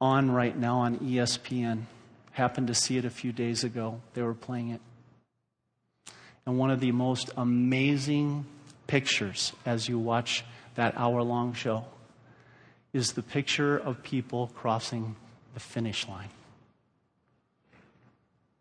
on 0.00 0.30
right 0.30 0.56
now 0.56 0.78
on 0.78 0.96
ESPN. 1.00 1.82
Happened 2.30 2.68
to 2.68 2.74
see 2.74 2.96
it 2.96 3.04
a 3.04 3.10
few 3.10 3.32
days 3.32 3.64
ago. 3.64 4.00
They 4.14 4.22
were 4.22 4.32
playing 4.32 4.70
it 4.70 4.80
and 6.50 6.58
one 6.58 6.72
of 6.72 6.80
the 6.80 6.90
most 6.90 7.30
amazing 7.36 8.44
pictures 8.88 9.52
as 9.64 9.88
you 9.88 10.00
watch 10.00 10.44
that 10.74 10.98
hour 10.98 11.22
long 11.22 11.54
show 11.54 11.84
is 12.92 13.12
the 13.12 13.22
picture 13.22 13.78
of 13.78 14.02
people 14.02 14.50
crossing 14.56 15.14
the 15.54 15.60
finish 15.60 16.08
line. 16.08 16.30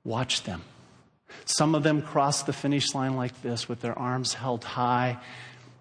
Watch 0.04 0.44
them. 0.44 0.62
Some 1.46 1.74
of 1.74 1.82
them 1.82 2.04
cross 2.04 2.44
the 2.44 2.54
finish 2.54 2.94
line 2.94 3.16
like 3.16 3.42
this 3.42 3.68
with 3.68 3.82
their 3.82 3.98
arms 3.98 4.36
held 4.36 4.64
high. 4.64 5.18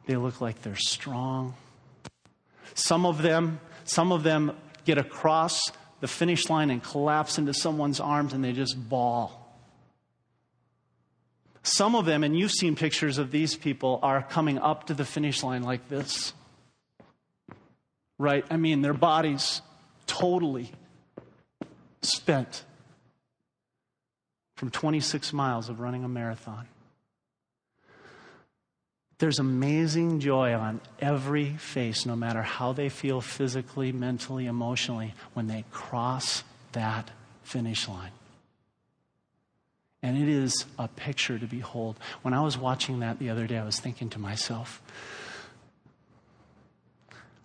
They 0.07 0.17
look 0.17 0.41
like 0.41 0.63
they're 0.63 0.77
strong. 0.77 1.53
Some 2.73 3.05
of 3.05 3.21
them, 3.21 3.61
some 3.85 4.13
of 4.13 4.23
them 4.23 4.57
get 4.87 4.97
across 4.97 5.73
the 6.01 6.09
finish 6.09 6.49
line 6.49 6.71
and 6.71 6.83
collapse 6.83 7.37
into 7.37 7.53
someone's 7.53 8.01
arms 8.01 8.33
and 8.33 8.43
they 8.43 8.53
just 8.53 8.89
bawl. 8.89 9.38
Some 11.69 11.95
of 11.95 12.07
them, 12.07 12.25
and 12.25 12.37
you've 12.37 12.51
seen 12.51 12.77
pictures 12.77 13.19
of 13.19 13.31
these 13.31 13.55
people, 13.55 14.01
are 14.03 14.23
coming 14.23 14.59
up 14.59 14.87
to 14.87 14.95
the 14.95 15.05
finish 15.05 15.43
line 15.43 15.63
like 15.63 15.87
this. 15.91 16.33
Right? 18.19 18.43
I 18.51 18.57
mean, 18.57 18.81
their 18.81 18.95
bodies 18.95 19.61
totally 20.07 20.73
spent 22.01 22.65
from 24.57 24.71
26 24.71 25.35
miles 25.35 25.69
of 25.69 25.79
running 25.79 26.05
a 26.05 26.09
marathon. 26.09 26.67
There's 29.19 29.39
amazing 29.39 30.21
joy 30.21 30.55
on 30.55 30.81
every 31.01 31.51
face, 31.51 32.07
no 32.07 32.17
matter 32.17 32.41
how 32.41 32.73
they 32.73 32.89
feel 32.89 33.21
physically, 33.21 33.93
mentally, 33.93 34.47
emotionally, 34.47 35.13
when 35.35 35.49
they 35.49 35.65
cross 35.71 36.45
that 36.73 37.11
finish 37.43 37.87
line. 37.89 38.13
And 40.03 40.17
it 40.17 40.29
is 40.29 40.65
a 40.79 40.89
picture 40.89 41.39
to 41.39 41.47
behold. 41.47 41.99
When 42.23 42.33
I 42.33 42.41
was 42.43 42.57
watching 42.57 43.01
that 43.01 43.19
the 43.19 43.31
other 43.31 43.47
day, 43.47 43.59
I 43.59 43.65
was 43.65 43.81
thinking 43.81 44.09
to 44.11 44.19
myself, 44.19 44.81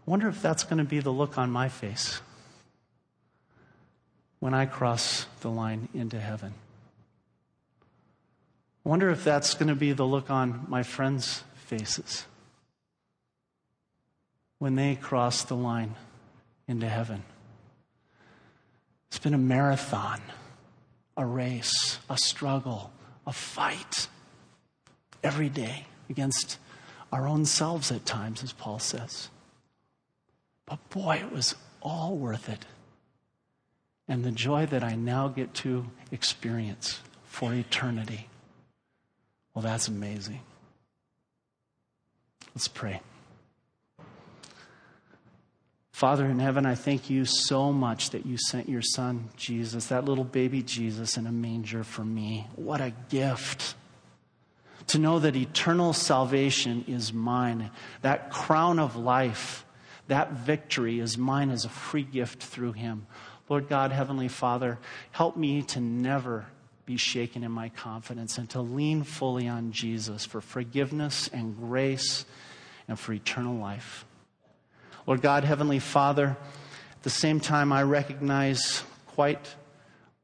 wonder 0.05 0.27
if 0.27 0.41
that's 0.41 0.63
going 0.63 0.77
to 0.77 0.83
be 0.83 0.99
the 0.99 1.11
look 1.11 1.37
on 1.37 1.49
my 1.49 1.69
face. 1.69 2.21
when 4.43 4.53
I 4.53 4.65
cross 4.65 5.25
the 5.39 5.49
line 5.49 5.87
into 5.93 6.19
heaven. 6.19 6.53
Wonder 8.83 9.09
if 9.09 9.23
that's 9.23 9.53
going 9.53 9.69
to 9.69 9.75
be 9.75 9.93
the 9.93 10.03
look 10.03 10.29
on 10.29 10.65
my 10.67 10.83
friends' 10.83 11.45
faces 11.55 12.25
when 14.59 14.75
they 14.75 14.95
cross 14.95 15.45
the 15.45 15.55
line 15.55 15.95
into 16.67 16.89
heaven. 16.89 17.23
It's 19.07 19.19
been 19.19 19.33
a 19.33 19.37
marathon, 19.37 20.19
a 21.15 21.25
race, 21.25 21.99
a 22.09 22.17
struggle, 22.17 22.91
a 23.25 23.33
fight 23.33 24.07
every 25.23 25.49
day 25.49 25.85
against 26.09 26.57
our 27.11 27.27
own 27.27 27.45
selves 27.45 27.91
at 27.91 28.05
times, 28.05 28.43
as 28.43 28.53
Paul 28.53 28.79
says. 28.79 29.29
But 30.65 30.89
boy, 30.89 31.17
it 31.17 31.31
was 31.31 31.55
all 31.81 32.15
worth 32.15 32.49
it. 32.49 32.65
And 34.07 34.23
the 34.23 34.31
joy 34.31 34.65
that 34.65 34.83
I 34.83 34.95
now 34.95 35.27
get 35.27 35.53
to 35.55 35.85
experience 36.11 36.99
for 37.25 37.53
eternity. 37.53 38.27
Well, 39.53 39.63
that's 39.63 39.87
amazing. 39.87 40.41
Let's 42.53 42.67
pray. 42.67 43.01
Father 45.93 46.25
in 46.25 46.39
heaven, 46.39 46.65
I 46.65 46.73
thank 46.73 47.11
you 47.11 47.23
so 47.23 47.71
much 47.71 48.09
that 48.09 48.25
you 48.25 48.35
sent 48.35 48.67
your 48.67 48.81
son, 48.81 49.29
Jesus, 49.37 49.87
that 49.87 50.05
little 50.05 50.23
baby 50.23 50.63
Jesus, 50.63 51.17
in 51.17 51.27
a 51.27 51.31
manger 51.31 51.83
for 51.83 52.03
me. 52.03 52.47
What 52.55 52.81
a 52.81 52.93
gift. 53.09 53.75
To 54.87 54.97
know 54.97 55.19
that 55.19 55.35
eternal 55.35 55.93
salvation 55.93 56.83
is 56.87 57.13
mine, 57.13 57.69
that 58.01 58.31
crown 58.31 58.79
of 58.79 58.95
life, 58.95 59.65
that 60.07 60.31
victory 60.31 60.99
is 60.99 61.15
mine 61.15 61.51
as 61.51 61.63
a 61.63 61.69
free 61.69 62.03
gift 62.03 62.41
through 62.41 62.73
him. 62.73 63.05
Lord 63.47 63.69
God, 63.69 63.91
Heavenly 63.91 64.29
Father, 64.29 64.79
help 65.11 65.37
me 65.37 65.61
to 65.61 65.79
never 65.79 66.47
be 66.87 66.97
shaken 66.97 67.43
in 67.43 67.51
my 67.51 67.69
confidence 67.69 68.39
and 68.39 68.49
to 68.49 68.61
lean 68.61 69.03
fully 69.03 69.47
on 69.47 69.71
Jesus 69.71 70.25
for 70.25 70.41
forgiveness 70.41 71.29
and 71.31 71.55
grace 71.55 72.25
and 72.87 72.99
for 72.99 73.13
eternal 73.13 73.55
life. 73.55 74.05
Lord 75.05 75.21
God, 75.21 75.43
Heavenly 75.43 75.79
Father, 75.79 76.37
at 76.91 77.03
the 77.03 77.09
same 77.09 77.41
time, 77.41 77.73
I 77.73 77.83
recognize 77.83 78.83
quite 79.07 79.53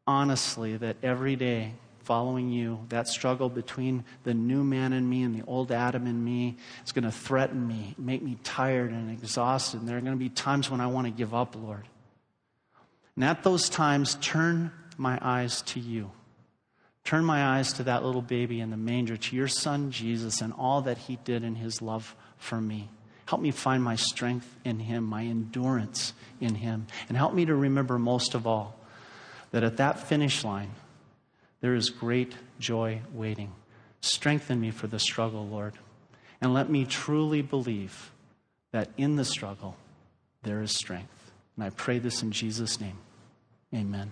honestly 0.08 0.78
that 0.78 0.96
every 1.04 1.36
day 1.36 1.74
following 2.10 2.50
you, 2.50 2.80
that 2.90 3.08
struggle 3.08 3.50
between 3.50 4.04
the 4.24 4.34
new 4.34 4.64
man 4.64 4.94
in 4.94 5.08
me 5.08 5.22
and 5.24 5.36
the 5.36 5.46
old 5.46 5.72
Adam 5.72 6.08
in 6.08 6.24
me 6.24 6.56
is 6.86 6.92
going 6.92 7.04
to 7.04 7.12
threaten 7.12 7.68
me, 7.68 7.94
make 7.98 8.24
me 8.24 8.38
tired 8.44 8.92
and 8.92 9.12
exhausted. 9.12 9.82
And 9.82 9.88
there 9.88 9.98
are 9.98 10.02
going 10.02 10.14
to 10.14 10.18
be 10.18 10.30
times 10.30 10.72
when 10.72 10.82
I 10.82 10.88
want 10.88 11.06
to 11.06 11.12
give 11.12 11.36
up, 11.36 11.56
Lord. 11.56 11.86
And 13.16 13.26
at 13.26 13.44
those 13.44 13.70
times, 13.70 14.16
turn 14.22 14.72
my 14.98 15.20
eyes 15.22 15.62
to 15.64 15.80
you. 15.80 16.10
Turn 17.04 17.26
my 17.26 17.58
eyes 17.58 17.74
to 17.74 17.84
that 17.84 18.04
little 18.04 18.22
baby 18.22 18.60
in 18.60 18.70
the 18.70 18.78
manger, 18.78 19.18
to 19.18 19.36
your 19.36 19.48
son 19.48 19.92
Jesus, 19.92 20.42
and 20.42 20.54
all 20.54 20.82
that 20.84 20.98
he 20.98 21.18
did 21.26 21.44
in 21.44 21.56
his 21.56 21.82
love 21.82 22.16
for 22.38 22.60
me. 22.60 22.90
Help 23.30 23.44
me 23.44 23.52
find 23.52 23.84
my 23.84 23.96
strength 23.96 24.56
in 24.66 24.80
him, 24.80 25.04
my 25.04 25.24
endurance 25.24 26.14
in 26.42 26.56
him. 26.56 26.88
And 27.08 27.16
help 27.16 27.32
me 27.32 27.46
to 27.46 27.54
remember 27.54 28.00
most 28.00 28.34
of 28.34 28.48
all 28.48 28.76
that 29.52 29.64
at 29.64 29.78
that 29.78 30.00
finish 30.00 30.44
line, 30.44 30.72
there 31.62 31.76
is 31.76 31.92
great 31.92 32.34
joy 32.60 33.02
waiting. 33.14 33.52
Strengthen 34.02 34.60
me 34.60 34.72
for 34.72 34.88
the 34.88 34.98
struggle, 34.98 35.48
Lord. 35.48 35.76
And 36.42 36.56
let 36.56 36.72
me 36.72 36.86
truly 36.86 37.44
believe 37.44 38.12
that 38.72 38.90
in 38.98 39.16
the 39.16 39.26
struggle, 39.26 39.76
there 40.42 40.64
is 40.64 40.72
strength. 40.72 41.32
And 41.56 41.64
I 41.64 41.70
pray 41.70 42.00
this 42.00 42.24
in 42.24 42.32
Jesus' 42.32 42.82
name. 42.82 42.98
Amen. 43.76 44.12